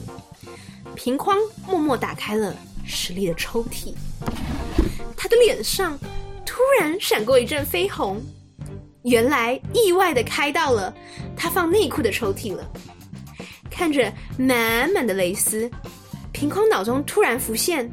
[0.96, 2.56] 平匡默默打开了
[2.86, 3.94] 实力的抽屉，
[5.16, 5.98] 他的脸上
[6.46, 8.22] 突然闪过一阵绯红。
[9.04, 10.94] 原来意外的开到了
[11.36, 12.68] 他放内裤的抽屉了。
[13.70, 15.70] 看着满满的蕾丝，
[16.32, 17.90] 平匡脑中突然浮现：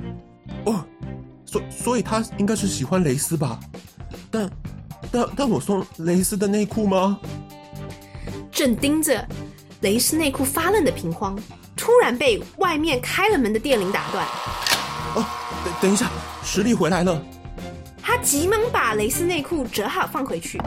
[0.65, 0.85] 哦，
[1.45, 3.61] 所所以他应该是喜欢蕾丝吧？
[4.35, 4.51] 但
[5.13, 7.21] 但但我送蕾丝的内裤吗？
[8.51, 9.25] 正盯着
[9.81, 11.39] 蕾丝内裤发愣的平匡，
[11.77, 14.27] 突然被外面开了门的电铃打断。
[15.15, 15.25] 哦，
[15.65, 16.11] 等等一下，
[16.43, 17.23] 实力回来了。
[18.03, 20.61] 他急忙把蕾丝内裤折好放回去。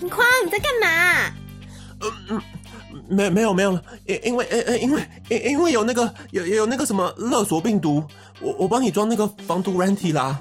[0.00, 1.32] 平匡，你在干嘛？
[2.00, 2.42] 嗯嗯，
[3.08, 3.72] 没没有没有，
[4.06, 8.02] 因因为呃呃因为因因为有那个有有那个什么勒索病毒，
[8.40, 10.38] 我我帮你装那个防毒软体啦。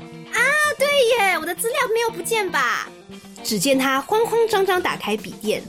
[1.17, 2.87] 耶，我的资料没有不见吧？
[3.43, 5.63] 只见他慌慌张张打开笔电，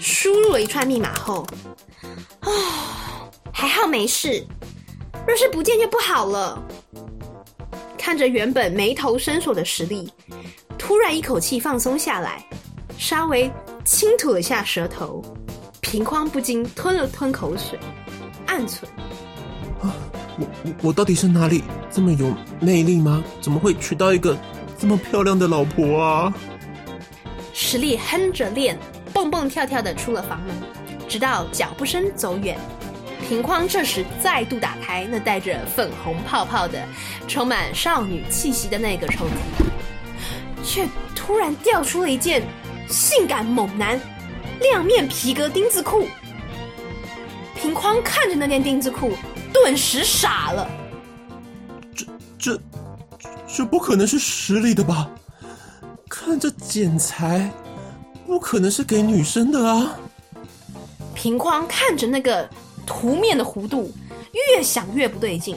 [0.00, 1.46] 输入了一串密码后，
[2.40, 4.44] 啊、哦，还好没事。
[5.26, 6.60] 若是不见就不好了。
[7.96, 10.12] 看着原本眉头深锁的实力，
[10.76, 12.44] 突然一口气放松下来。
[12.98, 13.50] 稍微
[13.84, 15.24] 轻吐了下舌头，
[15.80, 17.78] 平匡不禁吞了吞口水，
[18.46, 18.90] 暗存：
[19.80, 19.94] 啊，
[20.38, 23.22] 我我我到底是哪里这么有魅力吗？
[23.40, 24.36] 怎么会娶到一个
[24.82, 26.34] 这么漂亮的老婆啊？
[27.54, 28.76] 实力哼着练，
[29.14, 30.56] 蹦蹦跳跳的出了房门，
[31.08, 32.58] 直到脚步声走远。
[33.28, 36.82] 平匡这时再度打开那带着粉红泡泡的、
[37.28, 42.42] 充满少女气息的那个抽屉，却突然掉出了一件。
[42.88, 44.00] 性感猛男，
[44.60, 46.08] 亮面皮革丁字裤。
[47.54, 49.12] 平匡看着那件丁字裤，
[49.52, 50.68] 顿时傻了。
[51.94, 52.04] 这、
[52.36, 52.60] 这、
[53.54, 55.10] 这不可能是实力的吧？
[56.08, 57.52] 看这剪裁，
[58.26, 59.98] 不可能是给女生的啊！
[61.14, 62.48] 平匡看着那个
[62.86, 63.92] 图面的弧度，
[64.32, 65.56] 越想越不对劲。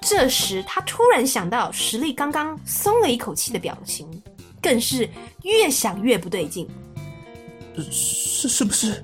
[0.00, 4.06] 这时，他突然想到实力刚刚松了一口气的表情。
[4.62, 5.08] 更是
[5.42, 6.68] 越想越不对劲，
[7.90, 9.02] 是是不是？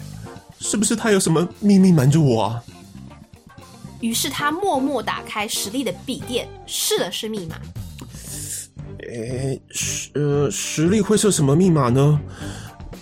[0.58, 2.62] 是不是他有什么秘密瞒着我啊？
[4.00, 7.56] 于是他默默打开实力的笔电，试了试密码。
[9.08, 12.20] 诶，实呃，实力会设什么密码呢？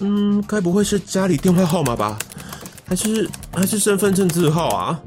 [0.00, 2.18] 嗯，该不会是家里电话号码吧？
[2.86, 5.00] 还是还是身份证字号啊？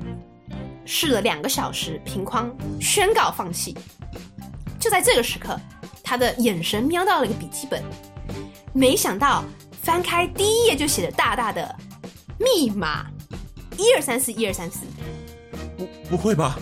[0.86, 3.78] 试了两个小时，平框宣告放弃。
[4.80, 5.60] 就在这个时刻。
[6.10, 7.84] 他的眼神瞄到了一个笔记本，
[8.72, 9.44] 没想到
[9.82, 11.76] 翻开第一页就写着大大的
[12.40, 13.06] 密码：
[13.78, 14.86] 一二三四一二三四。
[15.78, 16.58] 不，不会吧？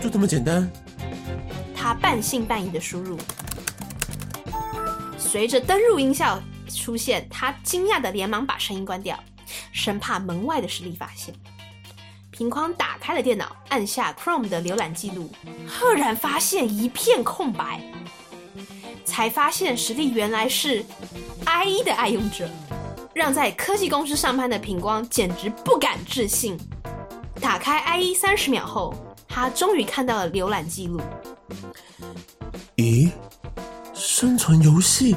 [0.00, 0.70] 就这么简单？
[1.74, 3.18] 他半信半疑的输入，
[5.34, 9.18] 随着登入音效出现，他惊讶的连忙把声音关掉，
[9.72, 11.34] 生怕门外的实力发现。
[12.30, 15.28] 平框打开了电脑，按下 Chrome 的浏览记录，
[15.66, 17.82] 赫然发现一片空白。
[19.04, 20.84] 才发现实力原来是
[21.44, 22.48] IE 的爱用者，
[23.12, 26.56] 让在科技公司上班的平光简直不敢置信。
[27.40, 28.94] 打开 IE 三十秒后，
[29.26, 31.00] 他终于看到了浏览记录。
[32.76, 33.10] 咦，
[34.06, 35.16] 生存游戏？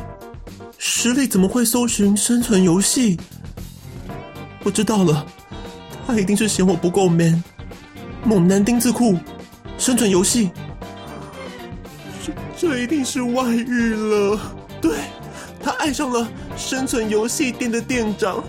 [0.78, 3.19] 实力怎么会搜寻生存游戏？
[4.63, 5.26] 我知道了，
[6.08, 7.43] 他一定是嫌我不够 man。
[8.23, 9.17] 猛男丁字裤，
[9.78, 10.52] 生存游戏。
[12.26, 14.39] 这这一定是外遇了，
[14.80, 14.95] 对，
[15.62, 18.41] 他爱上了生存游戏店的店长，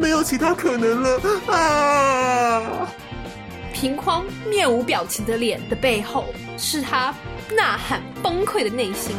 [0.00, 1.20] 没有其他可能了
[1.54, 2.88] 啊！
[3.74, 6.24] 平匡面无表情的脸的背后，
[6.56, 7.14] 是他
[7.54, 9.14] 呐喊崩溃的内心。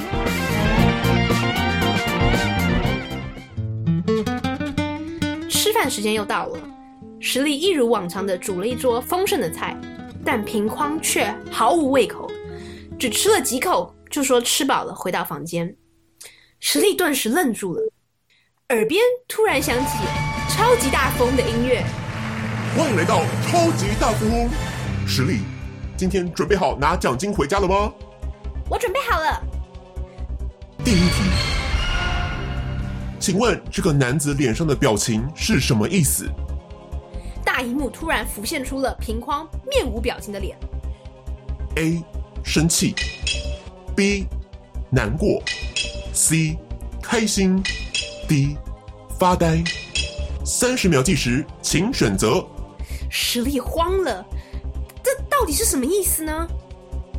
[5.84, 6.58] 饭时间又到了，
[7.20, 9.78] 实力一如往常的煮了一桌丰盛的菜，
[10.24, 12.32] 但平匡却毫无胃口，
[12.98, 13.94] 只吃了几口。
[14.10, 15.76] 就说吃饱了，回到房间，
[16.62, 17.82] 实力顿时愣住了，
[18.70, 19.98] 耳边突然响起
[20.48, 21.84] 超级大富翁的音乐。
[22.78, 24.50] 欢迎来到超级大富翁，
[25.06, 25.40] 实力，
[25.98, 27.92] 今天准备好拿奖金回家了吗？
[28.70, 29.44] 我准备好了。
[30.82, 31.24] 第一题，
[33.24, 36.30] 请问这个男子脸上的表情是什么意思？
[37.42, 40.58] 大荧幕突然浮现出了平匡面无表情的脸。
[41.78, 42.04] A，
[42.44, 42.94] 生气。
[43.96, 44.28] B，
[44.90, 45.42] 难过
[46.14, 46.58] ；C，
[47.02, 47.64] 开心
[48.28, 48.58] ；D，
[49.18, 49.64] 发呆。
[50.44, 52.46] 三十秒计时，请选择。
[53.10, 54.26] 实力慌了，
[55.02, 56.46] 这到底是什么意思呢？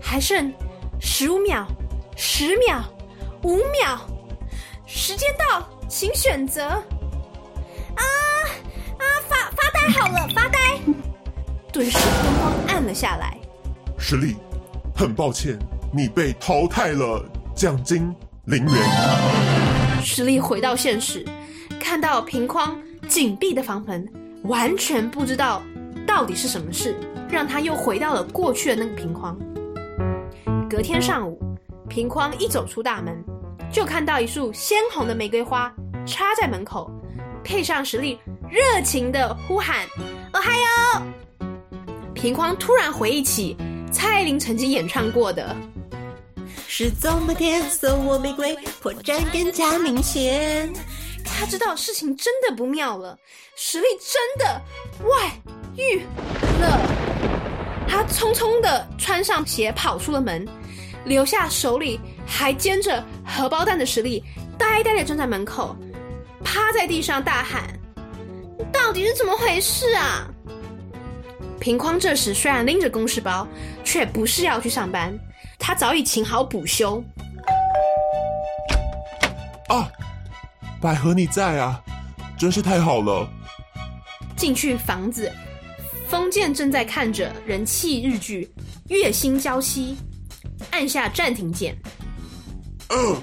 [0.02, 0.52] 还剩
[1.00, 1.66] 十五秒、
[2.14, 2.84] 十秒、
[3.42, 3.98] 五秒，
[4.84, 5.66] 时间到，
[5.96, 6.64] 请选择。
[6.64, 6.82] 啊
[8.98, 10.58] 啊，发发呆好了，发呆。
[11.72, 13.38] 顿时灯光暗了下来。
[13.96, 14.34] 实力，
[14.92, 15.56] 很抱歉，
[15.92, 17.24] 你被淘汰了，
[17.54, 18.12] 奖金
[18.46, 18.74] 零元。
[20.02, 21.24] 实力回到现实，
[21.78, 22.76] 看到平框
[23.06, 24.04] 紧闭的房门，
[24.42, 25.62] 完全不知道
[26.04, 26.96] 到底是什么事，
[27.30, 29.38] 让他又回到了过去的那个平框。
[30.68, 31.40] 隔天上午，
[31.88, 33.24] 平框一走出大门，
[33.70, 35.72] 就看到一束鲜红的玫瑰花
[36.06, 36.90] 插在门口，
[37.42, 38.18] 配上实力
[38.50, 39.86] 热情的呼喊
[40.32, 41.46] ：“哦嗨哟！”
[42.14, 43.56] 平框突然回忆起
[43.92, 45.54] 蔡依林曾经演唱过的。
[46.66, 50.72] 是怎么天送我玫瑰，破绽更加明显。
[51.24, 53.16] 他知道事情真的不妙了，
[53.54, 54.60] 实力真的
[55.04, 55.30] 外
[55.76, 56.00] 遇
[56.60, 56.80] 了。
[57.86, 60.46] 他匆匆的穿上鞋跑出了门，
[61.04, 64.24] 留下手里还煎着荷包蛋的实力，
[64.58, 65.76] 呆呆的站在门口，
[66.44, 67.64] 趴在地上大喊
[68.70, 70.28] ：“到底是怎么回事啊？”
[71.58, 73.48] 平匡这时虽然拎着公事包，
[73.82, 75.12] 却不是要去上班。
[75.58, 77.02] 他早已请好补休。
[79.68, 79.90] 啊，
[80.80, 81.82] 百合你在啊，
[82.36, 83.26] 真是太好了。
[84.36, 85.32] 进去房子，
[86.06, 88.52] 封建正在看着人气日剧
[88.94, 89.96] 《月薪娇妻》，
[90.70, 91.74] 按下暂停键。
[92.90, 93.16] 嗯，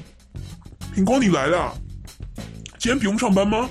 [0.96, 1.72] 品光你来了，
[2.82, 3.70] 今天不用上班吗？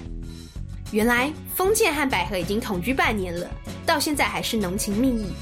[0.93, 3.51] 原来封建和百合已经同居半年了，
[3.85, 5.33] 到现在还是浓情蜜意。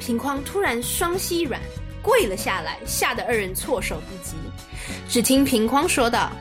[0.00, 1.60] 平匡突然双膝软。
[2.02, 4.34] 跪了下来，吓得二人措手不及。
[5.08, 6.32] 只听瓶框说道：“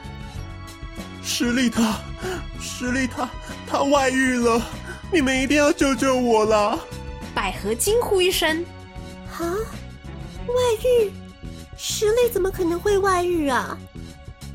[1.22, 2.00] 实力他，
[2.60, 3.30] 实力他，
[3.68, 4.60] 他外遇了！
[5.14, 6.80] 你们一定要救救我啦！”
[7.36, 8.66] 百合惊呼一声
[9.38, 9.46] ：“啊，
[10.48, 11.12] 外遇？
[11.78, 13.78] 实力怎么可能会外遇啊？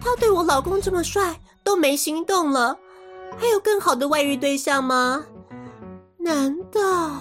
[0.00, 1.32] 他对我老公这么帅
[1.66, 2.78] 都没心动了，
[3.36, 5.26] 还有更好的外遇对象吗？
[6.16, 7.20] 难道？”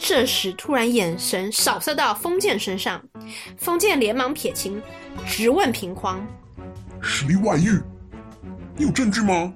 [0.00, 3.04] 这时，突然眼神扫射到封建身上，
[3.58, 4.82] 封建连忙撇清，
[5.26, 6.26] 直问平匡
[7.02, 7.78] ：“实力外遇，
[8.74, 9.52] 你有证据吗？”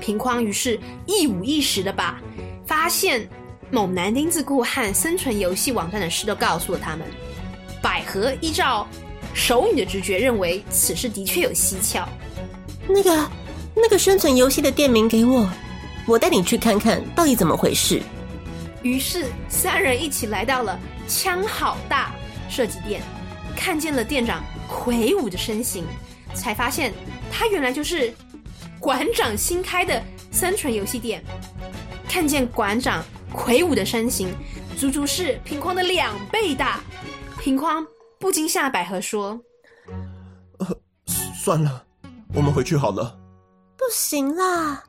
[0.00, 2.20] 平匡于是一五一十的把
[2.66, 3.26] 发现
[3.70, 7.06] 猛男丁字裤和生存游戏网站的事都告诉了他们。
[7.80, 8.84] 百合依照
[9.32, 12.08] 熟女的直觉认为此事的确有蹊跷。
[12.92, 13.30] 那个
[13.74, 15.48] 那个生存游戏的店名给我，
[16.06, 18.02] 我带你去看看到底怎么回事。
[18.82, 20.78] 于是三人一起来到了
[21.08, 22.12] 枪好大
[22.50, 23.00] 设计店，
[23.56, 25.84] 看见了店长魁梧的身形，
[26.34, 26.92] 才发现
[27.30, 28.12] 他原来就是
[28.78, 31.22] 馆长新开的生存游戏店。
[32.08, 34.34] 看见馆长魁梧的身形，
[34.76, 36.80] 足足是平框的两倍大。
[37.40, 37.86] 平框
[38.20, 39.40] 不禁吓百合说
[40.58, 40.66] ：“呃，
[41.34, 41.84] 算了，
[42.34, 43.18] 我们回去好了。”
[43.76, 44.84] 不行啦，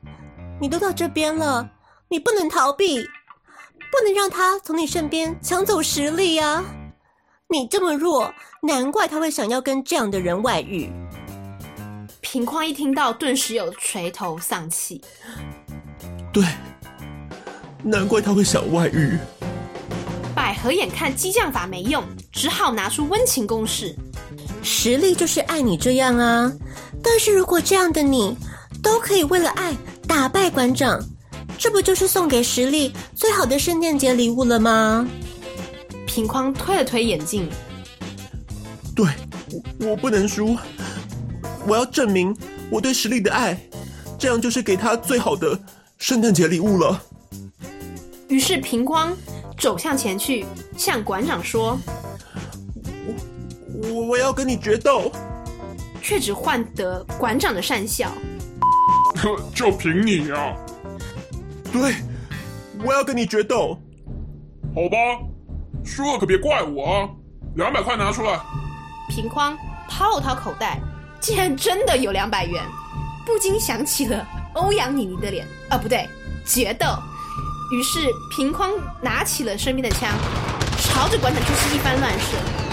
[0.60, 1.68] 你都到这边了，
[2.08, 3.04] 你不能逃避。
[3.92, 6.64] 不能让他从你身边抢走实力啊！
[7.48, 10.90] 你这么弱，难怪他会想要跟这样的人外遇。
[12.20, 15.00] 平匡一听到，顿时有垂头丧气。
[16.32, 16.44] 对，
[17.84, 19.16] 难怪他会想外遇。
[20.34, 23.94] 百合眼看激将法没用，只好拿出温情攻势。
[24.64, 26.52] 实力就是爱你这样啊！
[27.02, 28.36] 但是如果这样的你
[28.82, 29.76] 都可以为了爱
[30.08, 31.00] 打败馆长。
[31.56, 35.06] 这不就是送给实力最好的圣诞节礼物了吗？
[36.04, 37.48] 平框推了推眼镜，
[38.94, 39.06] 对，
[39.78, 40.56] 我，我不能输，
[41.66, 42.36] 我要证明
[42.70, 43.56] 我对实力的爱，
[44.18, 45.56] 这样就是给他最好的
[45.98, 47.00] 圣诞节礼物了。
[48.26, 49.16] 于是平框
[49.56, 50.44] 走向前去，
[50.76, 51.78] 向馆长说
[53.84, 55.12] ：“我我我要跟你决斗。”
[56.02, 58.10] 却只换得馆长的善笑。
[59.54, 60.54] 就凭你啊！
[61.72, 61.94] 对，
[62.84, 63.78] 我要跟你决斗。
[64.74, 64.96] 好吧，
[65.82, 67.08] 输了可别怪我啊！
[67.56, 68.38] 两百块拿出来。
[69.08, 69.56] 平框
[69.88, 70.78] 掏了掏口袋，
[71.20, 72.62] 竟然真的有两百元，
[73.24, 75.46] 不禁想起了欧阳妮妮的脸。
[75.70, 76.06] 啊，不对，
[76.44, 76.86] 决斗。
[77.72, 78.00] 于是
[78.36, 80.10] 平框拿起了身边的枪，
[80.80, 82.63] 朝着馆长就是一番乱射。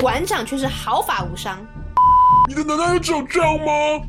[0.00, 1.58] 馆长却是毫发无伤。
[2.48, 4.00] 你的能耐只有这样吗？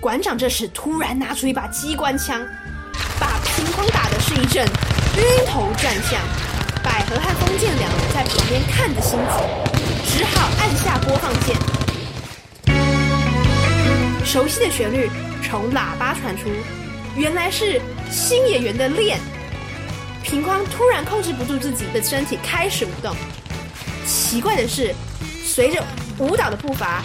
[0.00, 2.44] 馆长这时突然拿出一把机关枪。
[3.20, 4.66] 把平框打的是一阵
[5.16, 6.20] 晕头转向，
[6.82, 11.56] 百合和封建两人在旁边看着心急，只好按下播放键。
[14.24, 15.08] 熟悉的旋律
[15.44, 16.48] 从喇叭传出，
[17.14, 19.20] 原来是新演员的恋。
[20.24, 23.14] 平匡突然控制不住自己的身体，开始舞动。
[24.06, 24.94] 奇怪的是，
[25.44, 25.82] 随着
[26.18, 27.02] 舞蹈的步伐，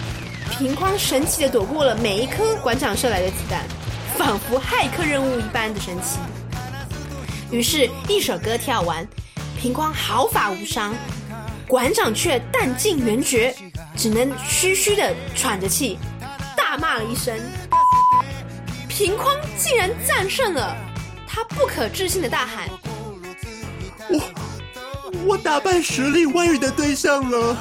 [0.58, 3.62] 平匡神奇的躲过了每一颗馆长射来的子弹，
[4.16, 6.18] 仿佛骇客任务一般的神奇。
[7.50, 9.06] 于是，一首歌跳完，
[9.60, 10.94] 平匡毫发无伤，
[11.68, 13.54] 馆长却弹尽援绝，
[13.96, 15.98] 只能嘘嘘的喘着气，
[16.56, 17.38] 大骂了一声。
[18.88, 20.74] 平匡竟然战胜了！
[21.28, 22.66] 他不可置信的大喊
[25.26, 27.56] ：“我打败实力外遇的对象了！”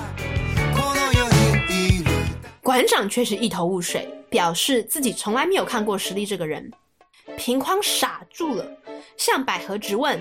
[2.62, 6.72] 馆长却是一头雾水，表示自己从来没有看过实力这个人。
[7.38, 8.66] 平匡傻住了，
[9.18, 10.20] 向百合直问：“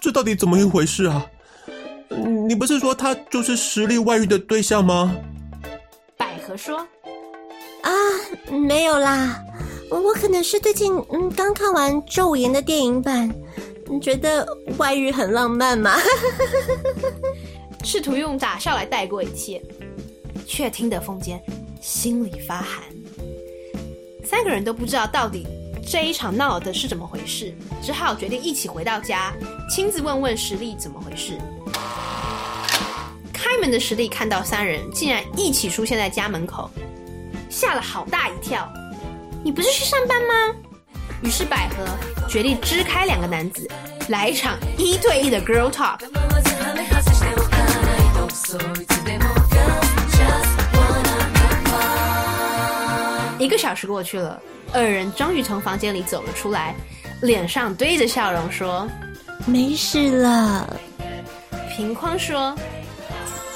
[0.00, 1.26] 这到底怎么一回事啊？
[2.46, 5.14] 你不是说他就是实力外遇的对象吗？”
[6.16, 6.78] 百合说
[7.82, 7.90] ：“啊，
[8.50, 9.42] 没有啦。”
[9.90, 13.34] 我可能是最近嗯刚看完周五言的电影版，
[14.00, 14.44] 觉得
[14.76, 15.96] 外遇很浪漫吗，
[17.84, 19.62] 试图用打笑来带过一切，
[20.46, 21.40] 却听得风间
[21.80, 22.82] 心里发寒。
[24.24, 25.46] 三个人都不知道到底
[25.86, 29.32] 这一场闹的是怎么回事，只好决定一起回到家，
[29.70, 31.38] 亲自问问实力怎么回事。
[33.32, 36.70] 开门的实力看到三人竟然一起出现在家门口，
[37.48, 38.70] 吓了好大一跳。
[39.42, 40.54] 你不是去上班吗？
[41.22, 41.84] 于是百合
[42.28, 43.68] 决定支开两个男子，
[44.08, 45.98] 来一场一对一的 girl talk。
[53.38, 54.40] 一个小时过去了，
[54.72, 56.74] 二人终于从房间里走了出来，
[57.22, 58.88] 脸上堆着笑容说
[59.46, 60.76] ：“没事了。”
[61.76, 62.56] 平匡说：“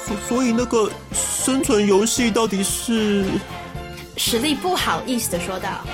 [0.07, 3.25] 所所以那个生存游戏到底是？”
[4.15, 5.85] 实力不好意思的说道：“啊，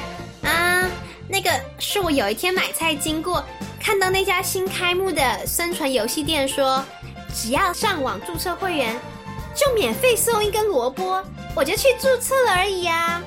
[1.31, 3.45] 那个是我有一天买菜经过，
[3.79, 6.83] 看到那家新开幕的生存游戏店说，
[7.35, 8.99] 只要上网注册会员，
[9.55, 11.23] 就免费送一根萝卜，
[11.55, 13.21] 我就去注册了而已啊。”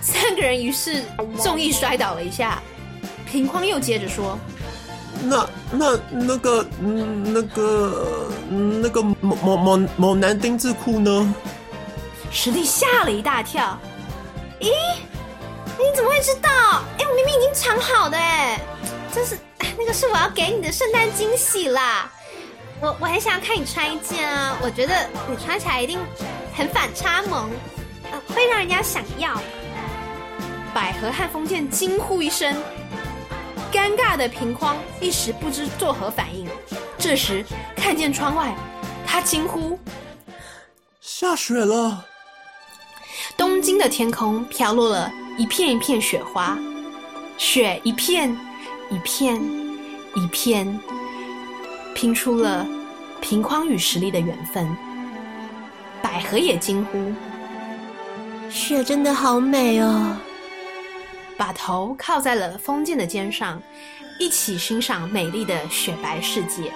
[0.00, 1.02] 三个人于是
[1.38, 2.62] 综艺摔倒了一下，
[3.30, 4.38] 平匡又接着说
[5.24, 11.34] ：“那那那个那个那个某某某某男丁字裤呢？”
[12.32, 13.78] 实力吓了一大跳，
[14.60, 14.70] 咦，
[15.78, 16.50] 你怎么会知道？
[16.98, 18.60] 哎，我明明已经藏好的哎，
[19.12, 19.38] 这是
[19.76, 22.10] 那个是我要给你的圣诞惊喜啦！
[22.80, 25.98] 我我很想要看你穿一件啊，我觉得你穿起来一定
[26.54, 27.50] 很反差萌，
[28.10, 29.40] 呃，会让人家想要。
[30.72, 32.56] 百合和风见惊呼一声，
[33.72, 36.48] 尴尬的平匡一时不知作何反应。
[36.98, 37.44] 这时
[37.76, 38.54] 看见窗外，
[39.06, 39.78] 他惊呼：
[41.00, 42.04] 下雪了！
[43.36, 46.56] 东京的天空飘落了一片一片雪花，
[47.36, 48.30] 雪一片
[48.90, 49.42] 一片
[50.14, 50.80] 一片，
[51.94, 52.66] 拼出了
[53.20, 54.76] 平匡与实力的缘分。
[56.00, 57.12] 百合也惊呼
[58.48, 60.16] ：“雪真的好美哦！”
[61.36, 63.60] 把头靠在了风见的肩上，
[64.20, 66.72] 一起欣赏美丽的雪白世界。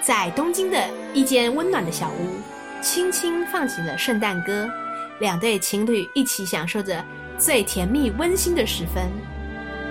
[0.00, 0.78] 在东京的
[1.12, 2.36] 一间温暖的小屋，
[2.80, 4.70] 轻轻放起了圣诞歌。
[5.20, 7.02] 两对情侣一起享受着
[7.44, 9.06] 最甜蜜温馨的时分，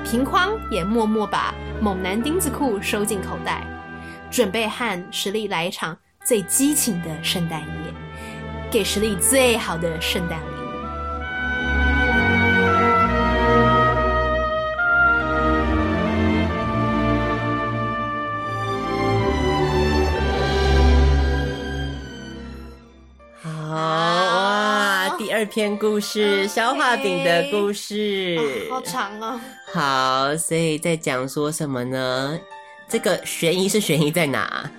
[0.04, 3.64] 平匡也默默把猛男丁字裤收进口袋，
[4.32, 5.96] 准备和实力来一场
[6.26, 7.94] 最激情的圣诞夜，
[8.72, 10.53] 给实力最好的圣诞。
[25.46, 28.38] 篇故事，消化饼的故事，
[28.70, 29.40] 哦、好长哦。
[29.74, 32.40] 好，所以在讲说什么呢？
[32.88, 34.70] 这个悬疑是悬疑在哪？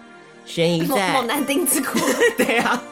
[0.46, 1.98] 悬疑在 猛男丁字裤。
[2.36, 2.82] 对啊。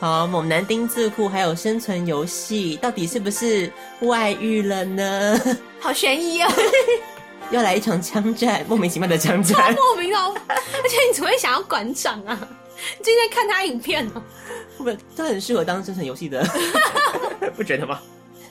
[0.00, 3.70] 好，猛男丁字裤还有生存游戏，到底是不是
[4.02, 5.40] 外遇了呢？
[5.80, 6.48] 好悬疑哦。
[7.50, 10.36] 要来一场枪战，莫名其妙的枪战，莫名哦。
[10.48, 12.38] 而且你怎么会想要馆长啊？
[12.96, 14.22] 你最近在看他影片哦。
[14.84, 16.46] 不，他很适合当生存游戏的，
[17.56, 17.98] 不觉得吗？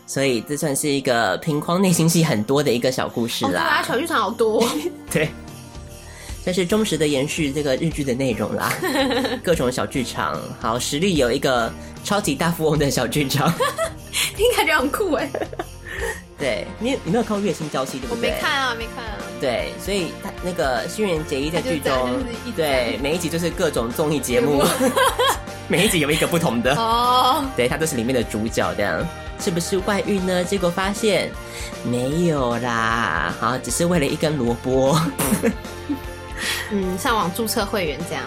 [0.06, 3.62] 所以这算是一个平框内心戏很多的一个小故事啦。
[3.62, 4.66] 啊、哦，小剧场好多，
[5.12, 5.28] 对，
[6.44, 8.74] 算是忠实的延续这个日剧的内容啦。
[9.44, 11.70] 各种小剧场，好，实力有一个
[12.06, 13.54] 超级大富翁的小剧场，
[14.38, 15.30] 听感觉很酷哎。
[16.40, 18.30] 对你，你没有看过《月薪娇妻》对不对？
[18.30, 19.18] 我没看啊，没看啊。
[19.42, 22.12] 对，所以他那个新垣结衣在剧中，
[22.56, 24.64] 对每一集就是各种综艺节目。
[25.68, 29.06] 每一集有一个不同的哦，对，他都是里面的主角这样。
[29.40, 30.44] 是不是外遇呢？
[30.44, 31.30] 结果发现
[31.84, 35.00] 没有啦，好，只是为了一根萝卜。
[36.72, 38.24] 嗯，上网注册会员这样。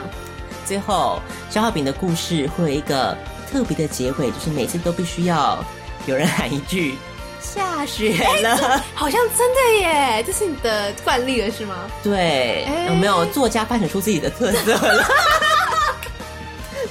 [0.65, 1.21] 最后，
[1.51, 3.19] 消化饼的故事会有一个
[3.51, 5.59] 特别的结尾，就是每次都必须要
[6.07, 6.95] 有人喊一句
[7.43, 11.75] “下雪了”，欸，好像真的耶，这是你的惯例了是吗？
[12.05, 15.05] 对，欸，有没有作家发展出自己的特色了？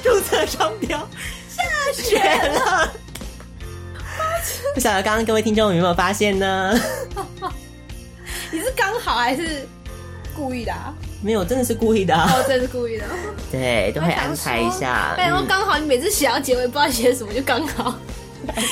[0.04, 0.98] 注册商标
[1.50, 2.92] “下雪了”，
[4.74, 6.74] 不晓得刚刚各位听众有没有发现呢？
[8.52, 9.68] 你是刚好还是
[10.36, 10.94] 故意的啊？
[11.22, 12.32] 没有，真的是故意的、啊。
[12.34, 13.06] 哦，真的是故意的。
[13.52, 15.14] 对，都会安排一下。
[15.18, 17.96] 然后刚好你每次写到结尾不知道写什么，就刚好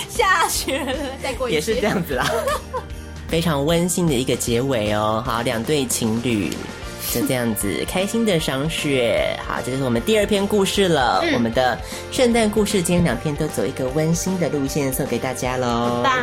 [0.09, 2.25] 下雪了，再过一也是这样子啦。
[3.27, 5.21] 非常温馨的一个结尾哦。
[5.25, 6.49] 好，两对情侣
[7.13, 9.37] 就这样子开心的赏雪。
[9.45, 11.21] 好，这就是我们第二篇故事了。
[11.23, 11.77] 嗯、我们的
[12.11, 16.01] 圣诞故事今天两篇都走一个温馨的路线，送给大家喽。
[16.03, 16.13] 棒。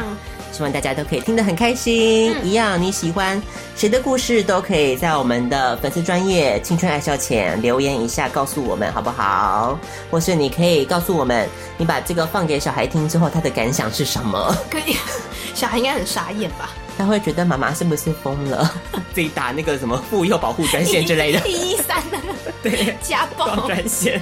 [0.52, 2.32] 希望大家都可以听得很开心。
[2.32, 3.42] 嗯、一样，你喜欢
[3.74, 9.76] 谁的故事，都可以在我们的粉丝专业青春爱笑前留言一下，告诉我们好不好？
[10.12, 14.56] 或是你可以告诉我们，你把这个放给小孩听之后，他的感想是什么？
[14.70, 14.96] 可以，
[15.54, 16.70] 小孩应该很傻眼吧？
[16.96, 18.70] 他会觉得妈妈是不是疯了？
[19.14, 22.18] 自己打那个什么妇幼保护专线之类的，一一三的，
[22.62, 24.20] 对，家暴专线，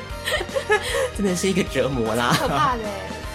[1.16, 2.82] 真的是一个折磨啦，可怕的。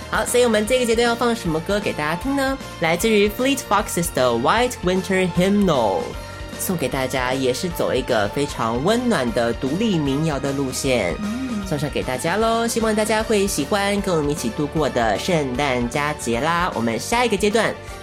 [0.09, 2.57] 好，所以我们这个阶段要放什么歌给大家听呢？
[2.79, 5.65] 来自于 Fleet Foxes 的《White Winter Hymnal》，
[6.59, 11.13] 送给大家，也是走一个非常温暖的独立民谣的路线，
[11.67, 12.65] 送上给大家喽。
[12.65, 16.71] 希望大家会喜欢跟我们一起度过的圣诞佳节啦。
[16.73, 17.75] 我们下一个阶段